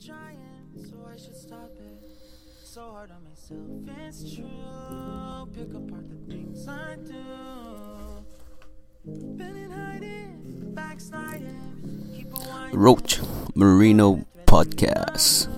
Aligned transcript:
trying, 0.00 0.70
so 0.76 0.96
I 1.10 1.16
should 1.16 1.36
stop 1.36 1.70
it. 1.78 2.02
So 2.64 2.80
hard 2.90 3.10
on 3.10 3.24
myself, 3.24 3.60
it's 4.08 4.34
true. 4.34 5.48
Pick 5.54 5.72
apart 5.74 6.08
the 6.08 6.32
things 6.32 6.66
I 6.66 6.96
do. 6.96 8.24
Been 9.36 9.56
in 9.56 9.70
hiding, 9.70 10.72
backsliding. 10.74 12.10
Keep 12.14 12.34
a. 12.34 12.70
Roach 12.76 13.20
Marino 13.54 14.24
Podcast. 14.46 15.48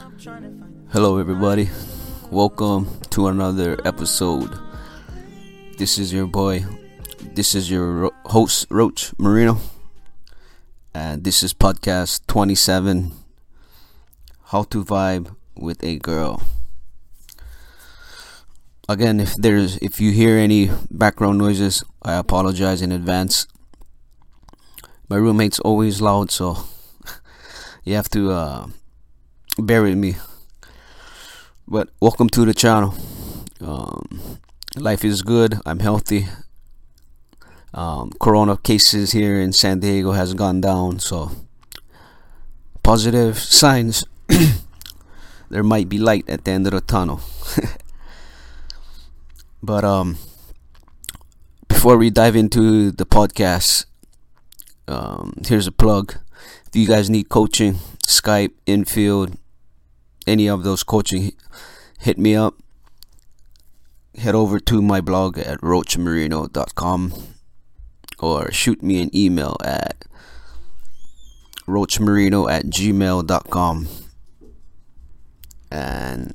I'm 0.00 0.16
trying 0.18 0.42
to 0.42 0.50
find 0.50 0.88
Hello, 0.92 1.18
everybody. 1.18 1.68
Welcome 2.30 2.88
to 3.10 3.26
another 3.28 3.78
episode. 3.84 4.56
This 5.76 5.98
is 5.98 6.12
your 6.12 6.26
boy. 6.26 6.64
This 7.34 7.54
is 7.54 7.70
your 7.70 7.92
ro- 7.92 8.10
host, 8.26 8.66
Roach 8.70 9.12
Marino. 9.18 9.58
And 10.94 11.24
this 11.24 11.42
is 11.42 11.54
podcast 11.54 12.26
27 12.26 13.12
How 14.50 14.64
to 14.64 14.82
Vibe 14.82 15.36
with 15.54 15.84
a 15.84 15.98
Girl. 16.00 16.42
Again, 18.88 19.20
if 19.20 19.36
there's 19.36 19.76
if 19.76 20.00
you 20.00 20.10
hear 20.10 20.36
any 20.38 20.70
background 20.90 21.38
noises, 21.38 21.84
I 22.02 22.14
apologize 22.14 22.82
in 22.82 22.90
advance. 22.90 23.46
My 25.08 25.18
roommate's 25.18 25.60
always 25.60 26.00
loud, 26.00 26.32
so 26.32 26.64
you 27.84 27.94
have 27.94 28.08
to 28.08 28.32
uh, 28.32 28.66
bear 29.56 29.84
with 29.84 29.96
me. 29.96 30.16
But 31.68 31.90
welcome 32.00 32.28
to 32.30 32.44
the 32.44 32.52
channel. 32.52 32.92
Um, 33.60 34.40
life 34.74 35.04
is 35.04 35.22
good. 35.22 35.60
I'm 35.64 35.78
healthy. 35.78 36.26
Um, 37.72 38.10
corona 38.18 38.56
cases 38.56 39.12
here 39.12 39.40
in 39.40 39.52
San 39.52 39.78
Diego 39.78 40.10
has 40.10 40.34
gone 40.34 40.60
down, 40.60 40.98
so 40.98 41.30
positive 42.82 43.38
signs. 43.38 44.04
there 45.50 45.62
might 45.62 45.88
be 45.88 45.98
light 45.98 46.28
at 46.28 46.44
the 46.44 46.50
end 46.50 46.66
of 46.66 46.72
the 46.72 46.80
tunnel. 46.80 47.20
but 49.62 49.84
um, 49.84 50.18
before 51.68 51.96
we 51.96 52.10
dive 52.10 52.36
into 52.36 52.90
the 52.90 53.06
podcast, 53.06 53.86
um, 54.88 55.34
here's 55.46 55.66
a 55.66 55.72
plug. 55.72 56.16
If 56.66 56.76
you 56.76 56.86
guys 56.86 57.10
need 57.10 57.28
coaching, 57.28 57.74
Skype, 58.06 58.52
infield, 58.66 59.36
any 60.26 60.48
of 60.48 60.62
those 60.62 60.82
coaching, 60.82 61.32
hit 62.00 62.18
me 62.18 62.34
up. 62.34 62.54
Head 64.16 64.34
over 64.34 64.60
to 64.60 64.82
my 64.82 65.00
blog 65.00 65.38
at 65.38 65.60
roachmarino.com 65.60 67.14
or 68.18 68.52
shoot 68.52 68.82
me 68.82 69.02
an 69.02 69.10
email 69.16 69.56
at 69.64 70.04
roachmarino 71.66 72.50
at 72.50 72.66
gmail.com. 72.66 73.88
And 75.70 76.34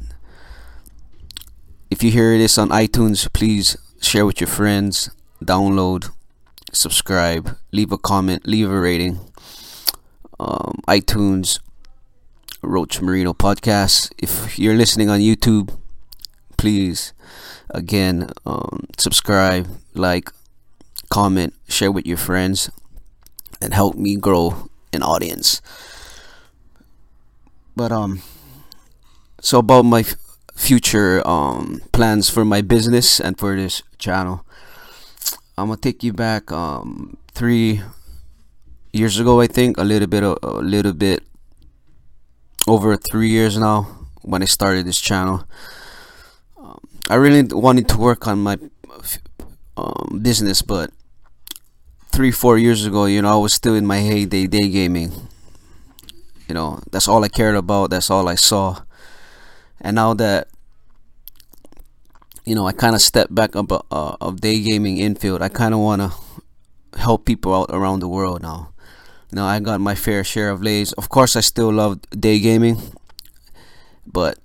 if 1.90 2.04
you 2.04 2.12
hear 2.12 2.38
this 2.38 2.58
on 2.58 2.70
iTunes, 2.70 3.32
please 3.32 3.78
share 4.02 4.26
with 4.26 4.40
your 4.40 4.48
friends, 4.48 5.10
download, 5.44 6.10
subscribe, 6.72 7.58
leave 7.72 7.92
a 7.92 7.98
comment, 7.98 8.48
leave 8.48 8.70
a 8.70 8.80
rating. 8.80 9.20
Um, 10.40 10.82
iTunes, 10.88 11.60
Roach 12.62 13.02
Marino 13.02 13.34
podcast. 13.34 14.12
If 14.18 14.58
you're 14.58 14.76
listening 14.76 15.10
on 15.10 15.20
YouTube, 15.20 15.78
please 16.58 17.14
again 17.70 18.30
um, 18.46 18.88
subscribe, 18.98 19.68
like, 19.94 20.32
comment, 21.10 21.54
share 21.68 21.92
with 21.92 22.06
your 22.06 22.18
friends, 22.18 22.70
and 23.62 23.74
help 23.74 23.96
me 23.96 24.16
grow 24.16 24.70
an 24.92 25.04
audience. 25.04 25.62
But 27.76 27.92
um, 27.92 28.22
so 29.42 29.60
about 29.60 29.86
my 29.86 30.02
f- 30.02 30.16
future 30.56 31.22
um 31.28 31.82
plans 31.92 32.30
for 32.30 32.46
my 32.46 32.62
business 32.62 33.20
and 33.20 33.38
for 33.38 33.56
this 33.56 33.84
channel, 33.98 34.46
I'm 35.58 35.68
gonna 35.68 35.78
take 35.78 36.04
you 36.04 36.14
back 36.14 36.52
um 36.52 37.18
three 37.34 37.82
years 38.94 39.20
ago. 39.20 39.42
I 39.42 39.48
think 39.48 39.78
a 39.78 39.84
little 39.84 40.08
bit 40.08 40.24
a, 40.24 40.36
little 40.62 40.94
bit 40.94 41.24
over 42.68 42.96
three 42.98 43.30
years 43.30 43.58
now 43.58 43.84
when 44.22 44.42
I 44.42 44.46
started 44.46 44.86
this 44.86 45.00
channel. 45.00 45.44
Um, 46.58 46.80
I 47.10 47.16
really 47.16 47.44
wanted 47.44 47.88
to 47.90 47.98
work 47.98 48.28
on 48.28 48.40
my 48.40 48.58
um, 49.78 50.20
business, 50.22 50.62
but 50.62 50.92
three, 52.12 52.32
four 52.32 52.58
years 52.58 52.86
ago, 52.86 53.06
you 53.06 53.22
know, 53.22 53.34
I 53.34 53.36
was 53.36 53.54
still 53.54 53.76
in 53.76 53.86
my 53.86 54.00
heyday 54.00 54.48
day 54.48 54.70
gaming. 54.70 55.12
You 56.48 56.54
know, 56.56 56.80
that's 56.92 57.08
all 57.08 57.24
I 57.24 57.28
cared 57.28 57.56
about. 57.56 57.90
That's 57.90 58.10
all 58.10 58.28
I 58.28 58.36
saw. 58.36 58.82
And 59.86 59.96
now 59.96 60.16
that 60.16 60.50
you 62.46 62.54
know, 62.54 62.68
I 62.68 62.74
kind 62.74 62.96
of 62.96 63.02
stepped 63.02 63.34
back 63.34 63.56
up 63.56 63.72
uh, 63.72 64.18
of 64.22 64.42
day 64.42 64.62
gaming 64.62 64.98
infield. 64.98 65.42
I 65.42 65.50
kind 65.50 65.74
of 65.74 65.80
want 65.80 66.02
to 66.02 67.00
help 67.00 67.26
people 67.26 67.54
out 67.54 67.70
around 67.70 68.00
the 68.00 68.08
world 68.08 68.42
now. 68.42 68.72
Now 69.32 69.46
I 69.46 69.60
got 69.60 69.82
my 69.82 69.96
fair 69.96 70.24
share 70.24 70.50
of 70.50 70.62
lays. 70.62 70.94
Of 70.94 71.10
course, 71.10 71.36
I 71.36 71.42
still 71.42 71.72
love 71.72 72.00
day 72.12 72.40
gaming, 72.40 72.78
but 74.06 74.38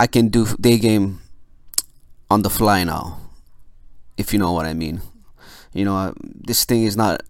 I 0.00 0.06
can 0.06 0.28
do 0.28 0.46
day 0.60 0.78
game 0.78 1.20
on 2.30 2.42
the 2.42 2.50
fly 2.50 2.82
now, 2.84 3.20
if 4.16 4.32
you 4.32 4.38
know 4.38 4.52
what 4.52 4.64
I 4.66 4.72
mean. 4.72 5.02
You 5.72 5.84
know, 5.84 5.96
uh, 5.96 6.12
this 6.20 6.64
thing 6.64 6.84
is 6.84 6.96
not 6.96 7.22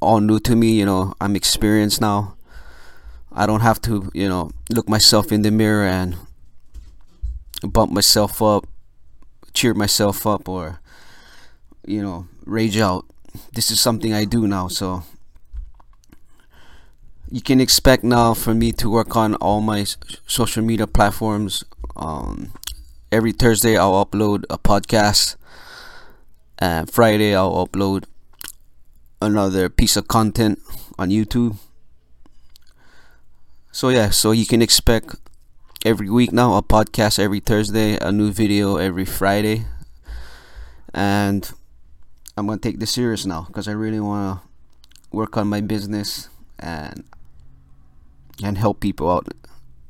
all 0.00 0.20
new 0.20 0.38
to 0.40 0.54
me. 0.54 0.72
You 0.72 0.86
know, 0.86 1.14
I'm 1.20 1.34
experienced 1.34 2.00
now. 2.00 2.36
I 3.32 3.46
don't 3.46 3.60
have 3.60 3.80
to, 3.82 4.10
you 4.14 4.28
know, 4.28 4.50
look 4.70 4.88
myself 4.88 5.32
in 5.32 5.42
the 5.42 5.50
mirror 5.50 5.86
and 5.86 6.16
bump 7.68 7.92
myself 7.92 8.42
up, 8.42 8.66
cheer 9.54 9.74
myself 9.74 10.26
up, 10.26 10.48
or 10.48 10.80
you 11.86 12.02
know, 12.02 12.26
rage 12.44 12.78
out. 12.78 13.04
This 13.52 13.70
is 13.70 13.80
something 13.80 14.12
I 14.12 14.24
do 14.24 14.46
now, 14.46 14.68
so 14.68 15.04
you 17.30 17.40
can 17.40 17.60
expect 17.60 18.04
now 18.04 18.34
for 18.34 18.54
me 18.54 18.72
to 18.72 18.90
work 18.90 19.16
on 19.16 19.34
all 19.36 19.60
my 19.60 19.86
social 20.26 20.62
media 20.62 20.86
platforms. 20.86 21.64
Um, 21.96 22.52
every 23.10 23.32
Thursday, 23.32 23.76
I'll 23.76 24.04
upload 24.04 24.44
a 24.50 24.58
podcast, 24.58 25.36
and 26.58 26.90
Friday, 26.90 27.34
I'll 27.34 27.66
upload 27.66 28.04
another 29.22 29.68
piece 29.70 29.96
of 29.96 30.08
content 30.08 30.58
on 30.98 31.08
YouTube. 31.08 31.56
So, 33.70 33.88
yeah, 33.88 34.10
so 34.10 34.32
you 34.32 34.44
can 34.44 34.60
expect 34.60 35.16
every 35.84 36.08
week 36.08 36.32
now 36.32 36.54
a 36.54 36.62
podcast 36.62 37.18
every 37.18 37.40
Thursday, 37.40 37.98
a 38.00 38.12
new 38.12 38.30
video 38.30 38.76
every 38.76 39.04
Friday, 39.04 39.66
and 40.94 41.50
I'm 42.36 42.46
gonna 42.46 42.58
take 42.58 42.78
this 42.78 42.92
serious 42.92 43.26
now 43.26 43.44
because 43.48 43.66
I 43.66 43.72
really 43.72 44.00
want 44.00 44.40
to 44.40 44.48
work 45.16 45.36
on 45.36 45.48
my 45.48 45.60
business 45.60 46.28
and 46.58 47.04
and 48.42 48.58
help 48.58 48.80
people 48.80 49.10
out 49.10 49.28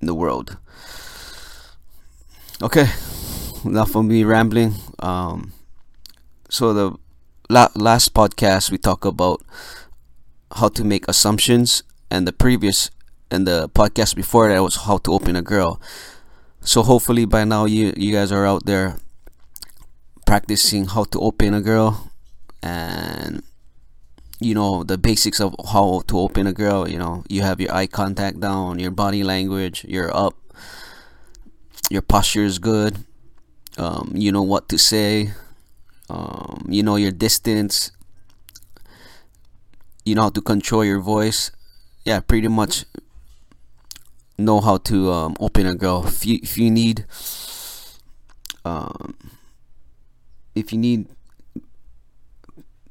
in 0.01 0.07
the 0.07 0.15
world. 0.15 0.57
Okay, 2.63 2.87
enough 3.65 3.95
of 3.95 4.05
me 4.05 4.25
rambling. 4.25 4.75
Um, 4.99 5.53
so 6.49 6.73
the 6.73 6.97
la- 7.51 7.73
last 7.75 8.15
podcast 8.15 8.71
we 8.71 8.79
talked 8.79 9.05
about 9.05 9.43
how 10.57 10.69
to 10.69 10.85
make 10.85 11.07
assumptions, 11.09 11.83
and 12.11 12.27
the 12.27 12.33
previous 12.33 12.91
and 13.33 13.47
the 13.47 13.69
podcast 13.71 14.15
before 14.15 14.49
that 14.49 14.63
was 14.63 14.77
how 14.77 14.99
to 14.99 15.13
open 15.13 15.37
a 15.37 15.43
girl. 15.43 15.81
So 16.61 16.83
hopefully 16.83 17.25
by 17.25 17.45
now 17.45 17.65
you 17.65 17.93
you 17.97 18.13
guys 18.13 18.31
are 18.31 18.47
out 18.47 18.67
there 18.67 18.97
practicing 20.27 20.87
how 20.87 21.05
to 21.05 21.19
open 21.21 21.55
a 21.55 21.61
girl 21.61 22.13
and 22.63 23.43
you 24.39 24.55
know 24.55 24.85
the 24.85 24.97
basics 24.97 25.41
of 25.41 25.55
how 25.73 26.03
to 26.07 26.19
open 26.19 26.47
a 26.47 26.53
girl 26.53 26.89
you 26.89 26.99
know 26.99 27.25
you 27.29 27.43
have 27.43 27.61
your 27.61 27.75
eye 27.75 27.87
contact 27.87 28.41
down 28.41 28.79
your 28.79 28.91
body 28.91 29.23
language 29.23 29.85
you're 29.89 30.15
up 30.17 30.35
your 31.91 32.03
posture 32.03 32.45
is 32.45 32.59
good 32.59 32.99
um, 33.79 34.13
you 34.15 34.31
know 34.31 34.43
what 34.43 34.69
to 34.69 34.79
say 34.79 35.33
um, 36.09 36.65
you 36.69 36.83
know 36.83 36.97
your 36.97 37.11
distance 37.13 37.91
you 40.05 40.15
know 40.15 40.23
how 40.23 40.31
to 40.31 40.41
control 40.41 40.85
your 40.85 41.01
voice 41.01 41.51
yeah 42.05 42.21
pretty 42.21 42.49
much 42.49 42.85
know 44.43 44.61
how 44.61 44.77
to 44.79 45.11
um, 45.13 45.37
open 45.41 45.67
a 45.67 45.75
girl. 45.75 46.07
If 46.07 46.27
you, 46.27 46.39
if 46.43 46.59
you 46.59 46.71
need 46.71 47.07
um, 48.65 49.15
if 50.55 50.73
you 50.73 50.79
need 50.79 51.07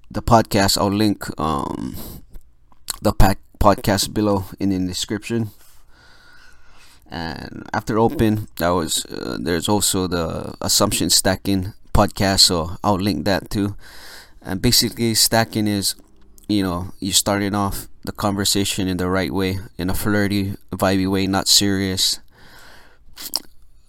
the 0.10 0.22
podcast 0.22 0.78
i'll 0.78 0.92
link 0.92 1.24
um, 1.40 1.96
the 3.02 3.14
pack 3.14 3.40
podcast 3.60 4.14
below 4.14 4.46
in 4.60 4.70
the 4.70 4.80
description. 4.80 5.52
And 7.10 7.70
after 7.74 8.00
open 8.00 8.48
that 8.58 8.70
was 8.70 9.06
uh, 9.06 9.38
there's 9.40 9.70
also 9.70 10.08
the 10.08 10.56
assumption 10.62 11.10
stacking 11.10 11.74
podcast 11.94 12.40
so 12.40 12.78
i'll 12.84 12.96
link 12.96 13.26
that 13.26 13.50
too. 13.50 13.76
And 14.42 14.62
basically 14.62 15.14
stacking 15.14 15.68
is 15.68 15.96
you 16.52 16.64
know 16.64 16.92
you 17.00 17.14
started 17.14 17.56
off 17.56 17.88
the 18.04 18.12
conversation 18.12 18.88
in 18.88 18.98
the 18.98 19.08
right 19.08 19.32
way 19.32 19.58
in 19.78 19.90
a 19.90 19.94
flirty 19.94 20.56
vibey 20.72 21.10
way 21.10 21.26
not 21.26 21.48
serious. 21.48 22.20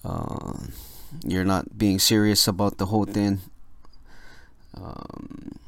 Uh, 0.04 0.54
you're 1.26 1.44
not 1.44 1.76
being 1.76 1.98
serious 1.98 2.46
about 2.46 2.78
the 2.78 2.86
whole 2.86 3.04
thing. 3.04 3.40
Um, 4.74 5.58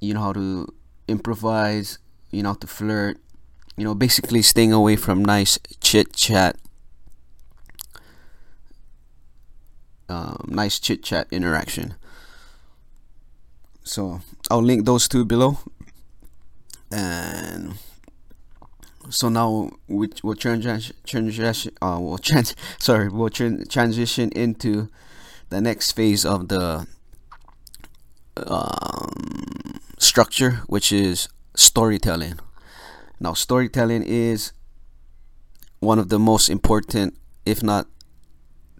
you 0.00 0.14
know 0.14 0.20
how 0.20 0.32
to 0.32 0.72
improvise 1.06 1.98
you 2.30 2.42
know 2.42 2.50
how 2.50 2.54
to 2.54 2.66
flirt 2.66 3.18
you 3.76 3.84
know 3.84 3.94
basically 3.94 4.40
staying 4.40 4.72
away 4.72 4.96
from 4.96 5.22
nice 5.24 5.58
chit 5.80 6.14
chat. 6.14 6.56
Um, 10.08 10.48
nice 10.48 10.78
chit 10.78 11.02
chat 11.02 11.26
interaction. 11.30 11.94
So 13.84 14.20
I'll 14.50 14.62
link 14.62 14.86
those 14.86 15.08
two 15.08 15.24
below 15.24 15.58
and 16.92 17.74
so 19.10 19.28
now 19.28 19.70
we, 19.88 20.08
will 20.22 20.34
transition, 20.36 20.94
transition 21.06 21.72
uh, 21.82 21.98
we'll 22.00 22.18
trans, 22.18 22.54
sorry 22.78 23.08
we'll 23.08 23.30
tran- 23.30 23.68
transition 23.68 24.30
into 24.32 24.88
the 25.50 25.60
next 25.60 25.92
phase 25.92 26.24
of 26.24 26.48
the 26.48 26.86
um, 28.36 29.80
structure 29.98 30.62
which 30.66 30.92
is 30.92 31.28
storytelling. 31.54 32.38
Now 33.20 33.34
storytelling 33.34 34.02
is 34.04 34.52
one 35.80 35.98
of 35.98 36.08
the 36.08 36.18
most 36.18 36.48
important 36.48 37.16
if 37.44 37.62
not 37.62 37.86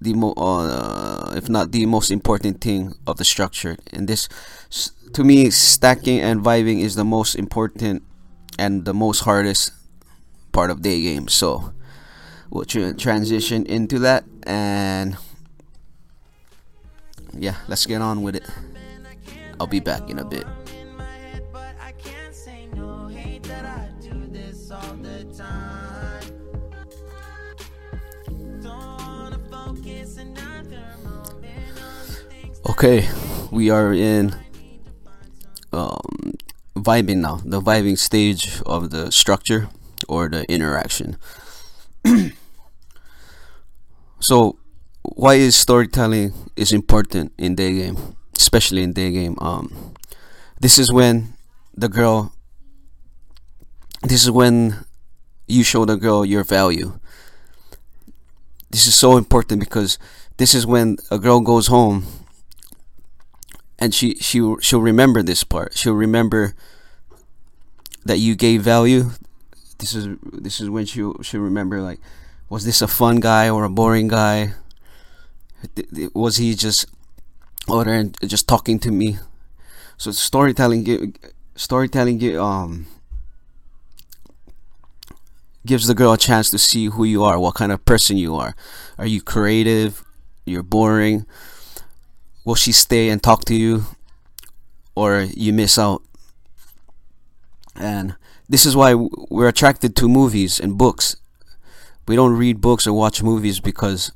the 0.02 0.14
mo- 0.14 0.34
uh, 0.36 1.32
if 1.36 1.48
not 1.48 1.72
the 1.72 1.86
most 1.86 2.10
important 2.10 2.60
thing 2.60 2.94
of 3.06 3.16
the 3.16 3.24
structure. 3.24 3.76
And 3.92 4.08
this 4.08 4.28
to 5.12 5.24
me 5.24 5.50
stacking 5.50 6.20
and 6.20 6.40
vibing 6.40 6.80
is 6.80 6.94
the 6.94 7.04
most 7.04 7.34
important 7.34 8.02
and 8.58 8.84
the 8.84 8.94
most 8.94 9.20
hardest 9.20 9.72
part 10.52 10.70
of 10.70 10.82
day 10.82 11.00
game. 11.00 11.28
so 11.28 11.72
we'll 12.50 12.64
tra- 12.64 12.92
transition 12.92 13.64
into 13.64 13.98
that 13.98 14.24
and 14.44 15.16
yeah 17.32 17.56
let's 17.68 17.86
get 17.86 18.02
on 18.02 18.22
with 18.22 18.36
it. 18.36 18.44
I'll 19.58 19.66
be 19.66 19.80
back 19.80 20.10
in 20.10 20.18
a 20.18 20.24
bit 20.24 20.44
Okay, 32.82 33.08
we 33.52 33.70
are 33.70 33.92
in 33.92 34.34
um, 35.72 36.34
vibing 36.74 37.18
now, 37.18 37.38
the 37.44 37.60
vibing 37.60 37.96
stage 37.96 38.60
of 38.66 38.90
the 38.90 39.12
structure 39.12 39.68
or 40.08 40.28
the 40.28 40.44
interaction. 40.50 41.16
so, 44.18 44.58
why 45.02 45.34
is 45.34 45.54
storytelling 45.54 46.32
is 46.56 46.72
important 46.72 47.32
in 47.38 47.54
day 47.54 47.72
game, 47.72 48.16
especially 48.36 48.82
in 48.82 48.92
day 48.92 49.12
game? 49.12 49.36
Um, 49.40 49.94
this 50.60 50.76
is 50.76 50.92
when 50.92 51.34
the 51.76 51.88
girl. 51.88 52.34
This 54.02 54.24
is 54.24 54.30
when 54.32 54.84
you 55.46 55.62
show 55.62 55.84
the 55.84 55.94
girl 55.94 56.24
your 56.24 56.42
value. 56.42 56.98
This 58.70 58.88
is 58.88 58.96
so 58.96 59.18
important 59.18 59.60
because 59.60 60.00
this 60.38 60.52
is 60.52 60.66
when 60.66 60.96
a 61.12 61.20
girl 61.20 61.38
goes 61.38 61.68
home 61.68 62.06
and 63.82 63.92
she 63.92 64.14
she 64.14 64.38
she'll 64.60 64.80
remember 64.80 65.24
this 65.24 65.42
part. 65.42 65.76
She'll 65.76 65.98
remember 66.06 66.54
that 68.04 68.18
you 68.18 68.36
gave 68.36 68.62
value. 68.62 69.10
This 69.78 69.92
is 69.92 70.06
this 70.22 70.60
is 70.60 70.70
when 70.70 70.86
she 70.86 71.02
she'll 71.22 71.40
remember 71.40 71.82
like, 71.82 71.98
was 72.48 72.64
this 72.64 72.80
a 72.80 72.86
fun 72.86 73.18
guy 73.18 73.50
or 73.50 73.64
a 73.64 73.68
boring 73.68 74.06
guy? 74.06 74.54
Was 76.14 76.36
he 76.36 76.54
just 76.54 76.86
or 77.66 77.84
just 78.24 78.46
talking 78.46 78.78
to 78.78 78.92
me? 78.92 79.18
So 79.96 80.12
storytelling 80.12 81.16
storytelling 81.56 82.38
um 82.38 82.86
gives 85.66 85.88
the 85.88 85.94
girl 85.94 86.12
a 86.12 86.18
chance 86.18 86.50
to 86.50 86.58
see 86.58 86.86
who 86.86 87.02
you 87.02 87.24
are, 87.24 87.36
what 87.36 87.56
kind 87.56 87.72
of 87.72 87.84
person 87.84 88.16
you 88.16 88.36
are. 88.36 88.54
Are 88.96 89.06
you 89.06 89.20
creative? 89.20 90.04
You're 90.46 90.62
boring 90.62 91.26
will 92.44 92.54
she 92.54 92.72
stay 92.72 93.08
and 93.08 93.22
talk 93.22 93.44
to 93.46 93.54
you 93.54 93.84
or 94.94 95.20
you 95.20 95.52
miss 95.52 95.78
out? 95.78 96.02
And 97.74 98.16
this 98.48 98.66
is 98.66 98.76
why 98.76 98.94
we're 98.94 99.48
attracted 99.48 99.96
to 99.96 100.08
movies 100.08 100.60
and 100.60 100.76
books. 100.76 101.16
We 102.06 102.16
don't 102.16 102.36
read 102.36 102.60
books 102.60 102.86
or 102.86 102.92
watch 102.92 103.22
movies 103.22 103.60
because 103.60 104.12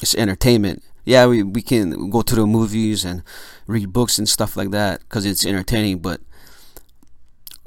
it's 0.00 0.14
entertainment. 0.14 0.82
Yeah 1.04 1.26
we, 1.26 1.42
we 1.42 1.62
can 1.62 2.10
go 2.10 2.22
to 2.22 2.34
the 2.34 2.46
movies 2.46 3.04
and 3.04 3.22
read 3.66 3.92
books 3.92 4.18
and 4.18 4.28
stuff 4.28 4.56
like 4.56 4.70
that 4.70 5.00
because 5.00 5.24
it's 5.24 5.46
entertaining 5.46 6.00
but 6.00 6.20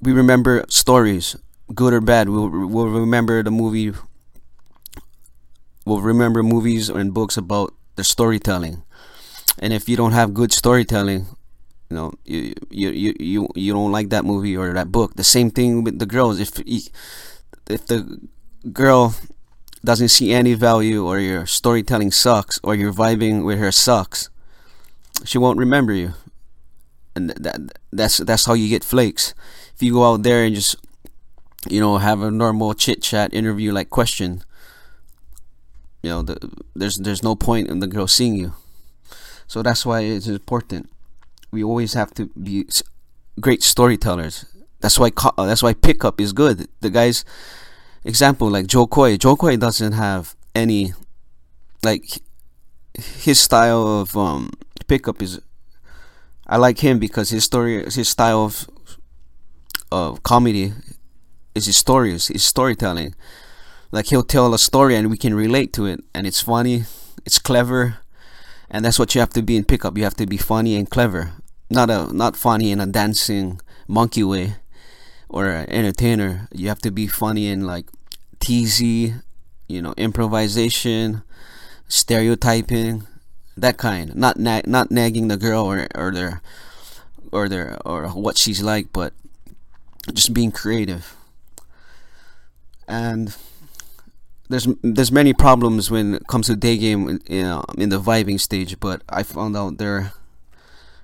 we 0.02 0.12
remember 0.12 0.66
stories 0.70 1.36
good 1.74 1.94
or 1.94 2.02
bad. 2.02 2.30
We'll, 2.30 2.50
we'll 2.50 2.88
remember 2.88 3.44
the 3.44 3.52
movie 3.52 3.94
we'll 5.86 6.02
remember 6.02 6.44
movies 6.44 6.90
and 6.90 7.14
books 7.14 7.38
about 7.38 7.74
the 7.96 8.04
storytelling 8.04 8.84
and 9.60 9.74
if 9.74 9.88
you 9.90 9.96
don't 9.96 10.14
have 10.14 10.34
good 10.34 10.52
storytelling 10.52 11.28
you 11.90 11.96
know 11.98 12.14
you 12.26 12.54
you 12.70 12.90
you 12.90 13.14
you, 13.20 13.48
you 13.56 13.74
don't 13.74 13.92
like 13.92 14.10
that 14.10 14.24
movie 14.26 14.56
or 14.56 14.74
that 14.74 14.92
book. 14.92 15.16
The 15.16 15.24
same 15.24 15.50
thing 15.50 15.84
with 15.84 15.98
the 15.98 16.06
girls. 16.06 16.40
If 16.40 16.60
if 16.66 17.86
the 17.88 18.20
girl 18.72 19.16
doesn't 19.84 20.10
see 20.10 20.34
any 20.34 20.54
value 20.54 21.06
or 21.06 21.20
your 21.20 21.46
storytelling 21.46 22.12
sucks 22.12 22.60
or 22.64 22.76
your 22.76 22.94
vibing 22.94 23.46
with 23.46 23.58
her 23.58 23.72
sucks 23.72 24.30
she 25.26 25.38
won't 25.38 25.58
remember 25.58 25.94
you. 25.94 26.14
And 27.16 27.32
that 27.32 27.60
that's 27.92 28.18
that's 28.18 28.46
how 28.46 28.54
you 28.54 28.70
get 28.70 28.84
flakes. 28.84 29.34
If 29.76 29.84
you 29.84 29.94
go 29.94 30.12
out 30.12 30.24
there 30.24 30.44
and 30.44 30.56
just 30.56 30.76
you 31.68 31.80
know 31.80 31.98
have 31.98 32.22
a 32.22 32.32
normal 32.32 32.74
chit 32.74 33.02
chat 33.02 33.34
interview 33.34 33.74
like 33.74 33.90
question 33.90 34.42
you 36.02 36.10
know 36.10 36.22
the, 36.22 36.38
there's 36.74 36.96
there's 36.96 37.22
no 37.22 37.36
point 37.36 37.68
in 37.68 37.80
the 37.80 37.88
girl 37.88 38.08
seeing 38.08 38.34
you 38.34 38.54
so 39.50 39.63
that's 39.63 39.84
why 39.84 40.01
it's 40.01 40.28
important. 40.28 40.90
We 41.51 41.63
always 41.63 41.94
have 41.94 42.13
to 42.13 42.28
be 42.28 42.68
great 43.42 43.63
storytellers. 43.63 44.46
That's 44.80 45.00
why 45.00 45.10
uh, 45.18 45.46
that's 45.48 45.63
why 45.63 45.74
pickup 45.74 46.22
is 46.22 46.34
good. 46.34 46.68
The 46.81 46.92
guys, 46.92 47.25
example 48.04 48.48
like 48.48 48.68
Jo 48.68 48.85
Koy. 48.85 49.18
Jo 49.18 49.35
Koy 49.35 49.57
doesn't 49.57 49.94
have 49.94 50.35
any, 50.54 50.94
like, 51.83 52.21
his 52.94 53.40
style 53.40 53.88
of 53.88 54.16
um 54.16 54.52
pickup 54.88 55.19
is. 55.21 55.42
I 56.45 56.57
like 56.57 56.80
him 56.80 57.00
because 57.00 57.31
his 57.31 57.44
story, 57.44 57.83
his 57.90 58.07
style 58.07 58.45
of, 58.45 58.69
of 59.92 60.21
comedy, 60.21 60.74
is 61.56 61.66
his 61.66 61.78
stories, 61.78 62.28
his 62.28 62.44
storytelling. 62.44 63.16
Like 63.92 64.07
he'll 64.07 64.24
tell 64.24 64.54
a 64.54 64.59
story 64.59 64.95
and 64.95 65.09
we 65.09 65.18
can 65.18 65.33
relate 65.33 65.74
to 65.74 65.88
it, 65.88 66.04
and 66.14 66.28
it's 66.28 66.42
funny, 66.42 66.85
it's 67.26 67.40
clever, 67.40 67.97
and 68.69 68.85
that's 68.85 68.99
what 68.99 69.16
you 69.16 69.21
have 69.21 69.31
to 69.31 69.42
be 69.42 69.56
in 69.56 69.66
pickup. 69.66 69.97
You 69.97 70.04
have 70.04 70.16
to 70.16 70.26
be 70.26 70.38
funny 70.38 70.76
and 70.76 70.90
clever, 70.90 71.33
not 71.69 71.90
a 71.90 72.14
not 72.14 72.35
funny 72.35 72.71
in 72.71 72.80
a 72.80 72.85
dancing 72.85 73.59
monkey 73.88 74.23
way 74.23 74.56
or 75.28 75.47
an 75.47 75.69
entertainer. 75.69 76.47
You 76.54 76.69
have 76.69 76.80
to 76.80 76.92
be 76.92 77.07
funny 77.07 77.47
in 77.47 77.66
like 77.66 77.85
teasy, 78.40 79.21
you 79.68 79.81
know, 79.81 79.94
improvisation, 79.97 81.23
stereotyping, 81.88 83.07
that 83.57 83.78
kind. 83.78 84.16
Not 84.16 84.38
na- 84.38 84.66
not 84.66 84.92
nagging 84.92 85.28
the 85.28 85.38
girl 85.38 85.66
or 85.66 85.88
or 85.95 86.11
their 86.11 86.42
or 87.31 87.49
their 87.49 87.78
or 87.85 88.07
what 88.09 88.38
she's 88.38 88.61
like, 88.61 88.94
but 88.94 89.14
just 90.14 90.33
being 90.33 90.52
creative. 90.52 91.16
And 92.88 93.35
there's 94.50 94.68
there's 94.82 95.12
many 95.12 95.32
problems 95.32 95.92
when 95.92 96.16
it 96.16 96.28
comes 96.28 96.48
to 96.48 96.56
day 96.56 96.78
game 96.78 97.20
you 97.28 97.44
know, 97.44 97.64
in 97.78 97.90
the 97.90 98.02
vibing 98.02 98.40
stage, 98.40 98.80
but 98.80 99.04
I 99.08 99.24
found 99.24 99.56
out 99.56 99.78
there 99.78 100.14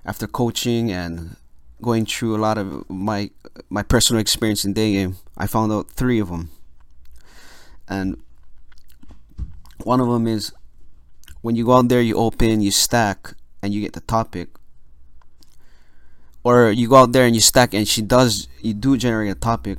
after 0.04 0.28
coaching 0.28 0.92
and 0.92 1.38
going 1.82 2.06
through 2.06 2.36
a 2.36 2.42
lot 2.42 2.58
of 2.58 2.90
my 2.90 3.30
my 3.70 3.84
personal 3.84 4.20
experience 4.20 4.66
in 4.66 4.74
day 4.74 4.94
game, 4.94 5.18
I 5.38 5.46
found 5.46 5.72
out 5.72 5.92
three 5.92 6.20
of 6.20 6.30
them, 6.30 6.50
and 7.88 8.18
one 9.84 10.02
of 10.02 10.08
them 10.08 10.25
is 10.25 10.52
when 11.42 11.56
you 11.56 11.66
go 11.66 11.74
out 11.74 11.90
there, 11.90 12.02
you 12.02 12.16
open, 12.16 12.62
you 12.62 12.72
stack, 12.72 13.36
and 13.62 13.72
you 13.72 13.80
get 13.82 13.94
the 13.94 14.02
topic, 14.02 14.50
or 16.44 16.72
you 16.72 16.90
go 16.90 16.96
out 16.96 17.12
there 17.12 17.25
and 17.25 17.36
you 17.36 17.42
stack, 17.42 17.75
and 17.75 17.88
she 17.88 18.02
does 18.02 18.48
you 18.62 18.74
do 18.74 18.98
generate 18.98 19.32
a 19.32 19.36
topic, 19.36 19.78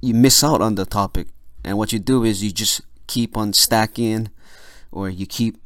you 0.00 0.12
miss 0.12 0.42
out 0.42 0.60
on 0.60 0.74
the 0.74 0.84
topic 0.84 1.28
and 1.64 1.78
what 1.78 1.92
you 1.92 1.98
do 1.98 2.24
is 2.24 2.42
you 2.42 2.52
just 2.52 2.80
keep 3.06 3.36
on 3.36 3.52
stacking 3.52 4.30
or 4.90 5.08
you 5.08 5.26
keep 5.26 5.56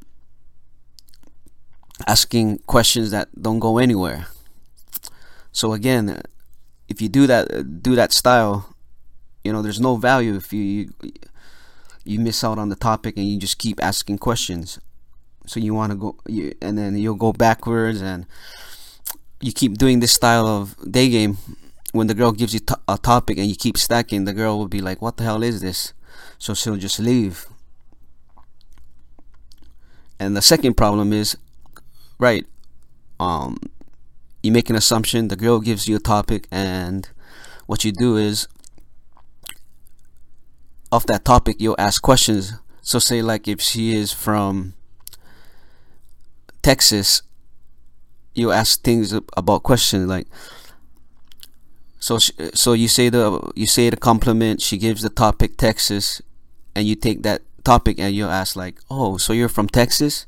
asking 2.07 2.59
questions 2.67 3.11
that 3.11 3.29
don't 3.41 3.59
go 3.59 3.79
anywhere. 3.79 4.27
So 5.53 5.73
again, 5.73 6.21
if 6.89 7.01
you 7.01 7.09
do 7.09 7.27
that 7.27 7.83
do 7.83 7.95
that 7.95 8.13
style, 8.13 8.75
you 9.43 9.53
know, 9.53 9.63
there's 9.63 9.81
no 9.81 9.97
value 9.97 10.37
if 10.37 10.53
you 10.53 10.93
you 12.05 12.21
miss 12.21 12.45
out 12.45 12.59
on 12.59 12.69
the 12.69 12.77
topic 12.77 13.17
and 13.17 13.27
you 13.27 13.39
just 13.39 13.59
keep 13.59 13.83
asking 13.83 14.19
questions. 14.19 14.79
So 15.47 15.61
you 15.61 15.75
want 15.75 15.93
to 15.93 15.97
go, 15.97 16.17
you, 16.27 16.55
and 16.61 16.77
then 16.77 16.97
you'll 16.97 17.15
go 17.15 17.33
backwards, 17.33 18.01
and 18.03 18.27
you 19.41 19.53
keep 19.53 19.79
doing 19.79 20.01
this 20.01 20.13
style 20.13 20.47
of 20.47 20.77
day 20.91 21.09
game. 21.09 21.39
When 21.97 22.07
the 22.07 22.15
girl 22.15 22.33
gives 22.33 22.53
you 22.55 22.61
a 22.87 22.99
topic 22.99 23.39
and 23.39 23.49
you 23.49 23.57
keep 23.57 23.77
stacking, 23.77 24.25
the 24.25 24.33
girl 24.33 24.59
will 24.59 24.69
be 24.69 24.81
like, 24.81 25.01
"What 25.01 25.17
the 25.17 25.25
hell 25.25 25.43
is 25.43 25.61
this?" 25.61 25.93
So 26.39 26.55
she'll 26.55 26.77
just 26.77 26.99
leave. 26.99 27.47
And 30.21 30.37
the 30.37 30.43
second 30.43 30.77
problem 30.77 31.13
is, 31.13 31.37
right? 32.19 32.47
Um, 33.19 33.59
you 34.43 34.53
make 34.53 34.71
an 34.71 34.77
assumption. 34.77 35.29
The 35.29 35.37
girl 35.37 35.61
gives 35.61 35.89
you 35.89 35.97
a 35.97 36.01
topic, 36.01 36.47
and 36.51 37.09
what 37.67 37.85
you 37.85 37.93
do 37.93 38.17
is 38.17 38.47
off 40.93 41.07
that 41.07 41.25
topic 41.25 41.57
you'll 41.59 41.77
ask 41.79 42.01
questions 42.01 42.55
so 42.81 42.99
say 42.99 43.21
like 43.21 43.49
if 43.49 43.61
she 43.61 43.95
is 43.95 44.13
from 44.13 44.73
texas 46.63 47.23
you 48.35 48.53
ask 48.53 48.83
things 48.83 49.13
about 49.37 49.63
questions 49.65 50.07
like 50.07 50.29
so 51.99 52.19
she, 52.19 52.33
so 52.55 52.73
you 52.73 52.89
say 52.89 53.09
the 53.09 53.53
you 53.55 53.67
say 53.67 53.91
the 53.91 53.97
compliment 53.97 54.61
she 54.61 54.77
gives 54.77 55.03
the 55.03 55.09
topic 55.09 55.57
texas 55.57 56.21
and 56.75 56.87
you 56.87 56.95
take 56.95 57.23
that 57.23 57.43
topic 57.65 57.99
and 57.99 58.15
you 58.15 58.27
ask 58.27 58.55
like 58.55 58.79
oh 58.91 59.17
so 59.17 59.33
you're 59.33 59.49
from 59.49 59.69
texas? 59.69 60.27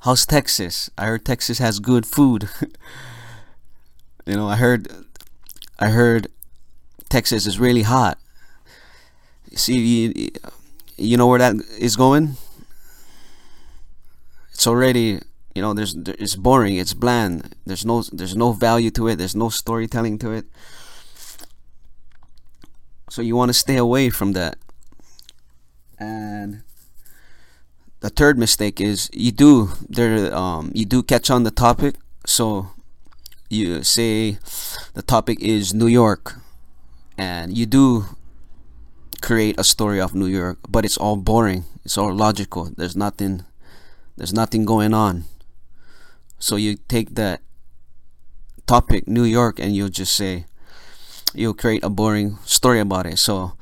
How's 0.00 0.26
texas? 0.26 0.90
I 0.98 1.06
heard 1.06 1.24
texas 1.24 1.58
has 1.58 1.78
good 1.78 2.06
food. 2.06 2.48
You 4.24 4.36
know 4.36 4.46
i 4.46 4.54
heard 4.54 4.86
i 5.80 5.88
heard 5.88 6.28
texas 7.08 7.46
is 7.46 7.58
really 7.58 7.82
hot. 7.82 8.18
See 9.54 9.76
you, 9.76 10.30
you 10.96 11.16
know 11.16 11.26
where 11.26 11.38
that 11.38 11.56
is 11.78 11.96
going? 11.96 12.36
It's 14.54 14.66
already 14.66 15.20
you 15.54 15.60
know 15.60 15.74
there's 15.74 15.94
it's 15.94 16.36
boring 16.36 16.76
it's 16.76 16.94
bland. 16.94 17.54
There's 17.66 17.84
no 17.84 18.02
there's 18.12 18.36
no 18.36 18.52
value 18.52 18.90
to 18.92 19.08
it 19.08 19.16
there's 19.16 19.36
no 19.36 19.50
storytelling 19.50 20.18
to 20.20 20.32
it 20.32 20.46
so 23.12 23.20
you 23.20 23.36
want 23.36 23.48
to 23.50 23.58
stay 23.66 23.76
away 23.76 24.08
from 24.08 24.32
that 24.32 24.56
and 25.98 26.62
the 28.00 28.10
third 28.10 28.36
mistake 28.38 28.80
is 28.80 29.10
you 29.12 29.30
do 29.30 29.68
there 29.88 30.34
um 30.34 30.72
you 30.74 30.84
do 30.84 31.02
catch 31.02 31.28
on 31.30 31.42
the 31.42 31.50
topic 31.50 31.94
so 32.24 32.70
you 33.52 33.82
say 33.82 34.38
the 34.94 35.02
topic 35.02 35.38
is 35.40 35.74
New 35.74 35.86
York 35.86 36.40
and 37.18 37.56
you 37.56 37.66
do 37.66 38.06
create 39.20 39.60
a 39.60 39.64
story 39.64 40.00
of 40.00 40.14
New 40.14 40.26
York, 40.26 40.58
but 40.68 40.86
it's 40.86 40.96
all 40.96 41.16
boring. 41.16 41.64
It's 41.84 41.98
all 41.98 42.14
logical. 42.14 42.70
There's 42.76 42.96
nothing 42.96 43.44
there's 44.16 44.32
nothing 44.32 44.64
going 44.64 44.94
on. 44.94 45.24
So 46.38 46.56
you 46.56 46.76
take 46.88 47.14
that 47.14 47.42
topic 48.66 49.06
New 49.06 49.24
York 49.24 49.58
and 49.60 49.76
you'll 49.76 49.90
just 49.90 50.16
say 50.16 50.46
you'll 51.34 51.54
create 51.54 51.84
a 51.84 51.90
boring 51.90 52.38
story 52.44 52.80
about 52.80 53.06
it. 53.06 53.18
So 53.18 53.52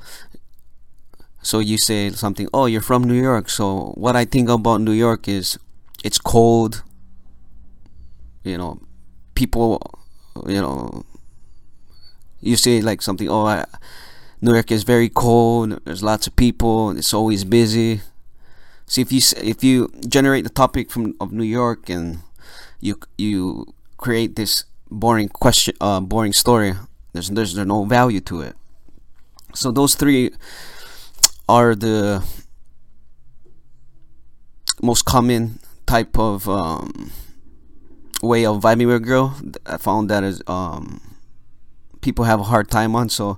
so 1.41 1.59
you 1.59 1.77
say 1.77 2.11
something, 2.11 2.47
"Oh, 2.53 2.65
you're 2.65 2.81
from 2.81 3.03
New 3.03 3.19
York." 3.19 3.49
So 3.49 3.93
what 3.95 4.15
I 4.15 4.25
think 4.25 4.49
about 4.49 4.81
New 4.81 4.91
York 4.93 5.27
is 5.27 5.57
it's 6.03 6.17
cold. 6.17 6.83
You 8.43 8.57
know, 8.57 8.79
people, 9.35 9.79
you 10.47 10.61
know, 10.61 11.05
you 12.41 12.55
say 12.55 12.81
like 12.81 13.01
something, 13.01 13.29
"Oh, 13.29 13.45
I 13.45 13.65
New 14.41 14.53
York 14.53 14.71
is 14.71 14.83
very 14.83 15.09
cold. 15.09 15.79
There's 15.85 16.03
lots 16.03 16.27
of 16.27 16.35
people. 16.35 16.91
It's 16.91 17.13
always 17.13 17.43
busy. 17.43 18.01
See 18.87 19.01
if 19.01 19.11
you 19.11 19.21
if 19.41 19.63
you 19.63 19.89
generate 20.07 20.43
the 20.43 20.49
topic 20.49 20.91
from 20.91 21.15
of 21.21 21.31
New 21.31 21.45
York 21.45 21.89
and 21.89 22.19
you 22.81 22.99
you 23.17 23.73
create 23.97 24.35
this 24.35 24.65
boring 24.89 25.29
question, 25.29 25.75
uh, 25.81 26.01
boring 26.01 26.33
story. 26.33 26.73
There's 27.13 27.29
there's 27.29 27.55
no 27.57 27.85
value 27.85 28.21
to 28.21 28.41
it. 28.41 28.55
So 29.53 29.71
those 29.71 29.95
three 29.95 30.31
are 31.49 31.75
the 31.75 32.23
most 34.81 35.03
common 35.05 35.59
type 35.85 36.17
of 36.17 36.47
um, 36.47 37.11
way 38.21 38.45
of 38.45 38.61
vibing 38.61 38.87
with 38.87 38.95
a 38.95 38.99
girl. 38.99 39.35
I 39.65 39.77
found 39.77 40.09
that 40.09 40.23
is 40.23 40.41
um, 40.47 41.01
people 42.01 42.25
have 42.25 42.39
a 42.39 42.43
hard 42.43 42.69
time 42.69 42.95
on. 42.95 43.09
So 43.09 43.37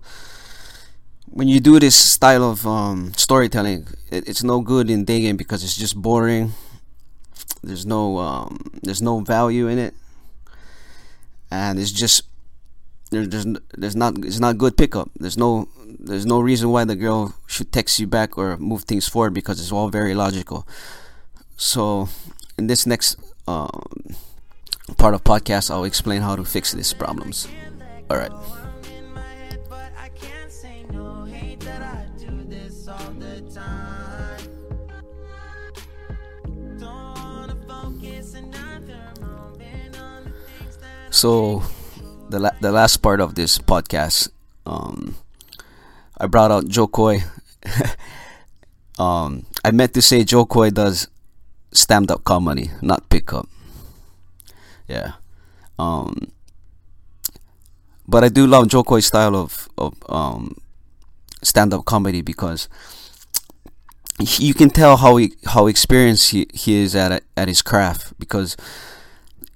when 1.26 1.48
you 1.48 1.60
do 1.60 1.80
this 1.80 1.96
style 1.96 2.44
of 2.44 2.68
um, 2.68 3.14
storytelling, 3.18 3.88
it, 4.12 4.28
it's 4.28 4.44
no 4.44 4.62
good 4.62 4.90
in 4.90 5.04
dating 5.06 5.38
because 5.38 5.64
it's 5.64 5.76
just 5.76 5.96
boring. 6.00 6.54
There's 7.64 7.86
no 7.86 8.20
um, 8.20 8.72
there's 8.84 9.02
no 9.02 9.22
value 9.22 9.68
in 9.68 9.80
it, 9.80 9.94
and 11.50 11.80
it's 11.80 11.92
just 11.92 12.24
there, 13.14 13.26
there's 13.28 13.46
there's 13.78 13.96
not 13.96 14.18
it's 14.26 14.40
not 14.40 14.58
good 14.58 14.76
pickup. 14.76 15.10
There's 15.20 15.38
no 15.38 15.68
there's 16.00 16.26
no 16.26 16.40
reason 16.40 16.70
why 16.70 16.84
the 16.84 16.96
girl 16.96 17.36
should 17.48 17.72
text 17.72 18.00
you 18.00 18.08
back 18.08 18.38
or 18.38 18.58
move 18.58 18.84
things 18.84 19.08
forward 19.08 19.34
because 19.34 19.60
it's 19.60 19.72
all 19.72 19.90
very 19.90 20.16
logical. 20.16 20.68
So 21.56 22.10
in 22.58 22.68
this 22.68 22.86
next 22.86 23.18
um, 23.48 24.16
part 24.98 25.14
of 25.14 25.24
podcast, 25.24 25.70
I'll 25.70 25.86
explain 25.86 26.22
how 26.22 26.36
to 26.36 26.44
fix 26.44 26.72
these 26.72 26.94
problems. 26.94 27.48
All 28.10 28.18
right. 28.18 28.32
So, 41.14 41.62
the 42.34 42.40
la- 42.40 42.58
the 42.62 42.72
last 42.72 42.98
part 42.98 43.22
of 43.22 43.36
this 43.36 43.60
podcast, 43.60 44.30
um, 44.66 45.16
I 46.18 46.26
brought 46.26 46.50
out 46.50 46.68
Jo 46.68 46.88
Koy. 46.88 47.22
um, 48.98 49.46
I 49.64 49.70
meant 49.70 49.94
to 49.94 50.02
say 50.02 50.24
Jo 50.24 50.44
Koy 50.46 50.72
does 50.72 51.08
stand 51.72 52.10
up 52.10 52.24
comedy, 52.24 52.72
not 52.82 53.08
pickup. 53.10 53.48
Yeah. 54.88 55.14
Um, 55.78 56.32
but 58.08 58.24
I 58.24 58.30
do 58.30 58.48
love 58.48 58.68
Jo 58.68 58.84
Koy's 58.84 59.06
style 59.06 59.36
of 59.36 59.70
of 59.78 59.94
um, 60.10 60.58
stand 61.44 61.72
up 61.72 61.86
comedy 61.86 62.24
because 62.24 62.68
you 64.20 64.56
can 64.56 64.72
tell 64.72 64.98
how 64.98 65.18
he 65.18 65.34
how 65.46 65.68
experienced 65.68 66.32
he, 66.32 66.48
he 66.52 66.82
is 66.82 66.96
at 66.96 67.22
at 67.38 67.48
his 67.48 67.62
craft 67.62 68.18
because 68.18 68.58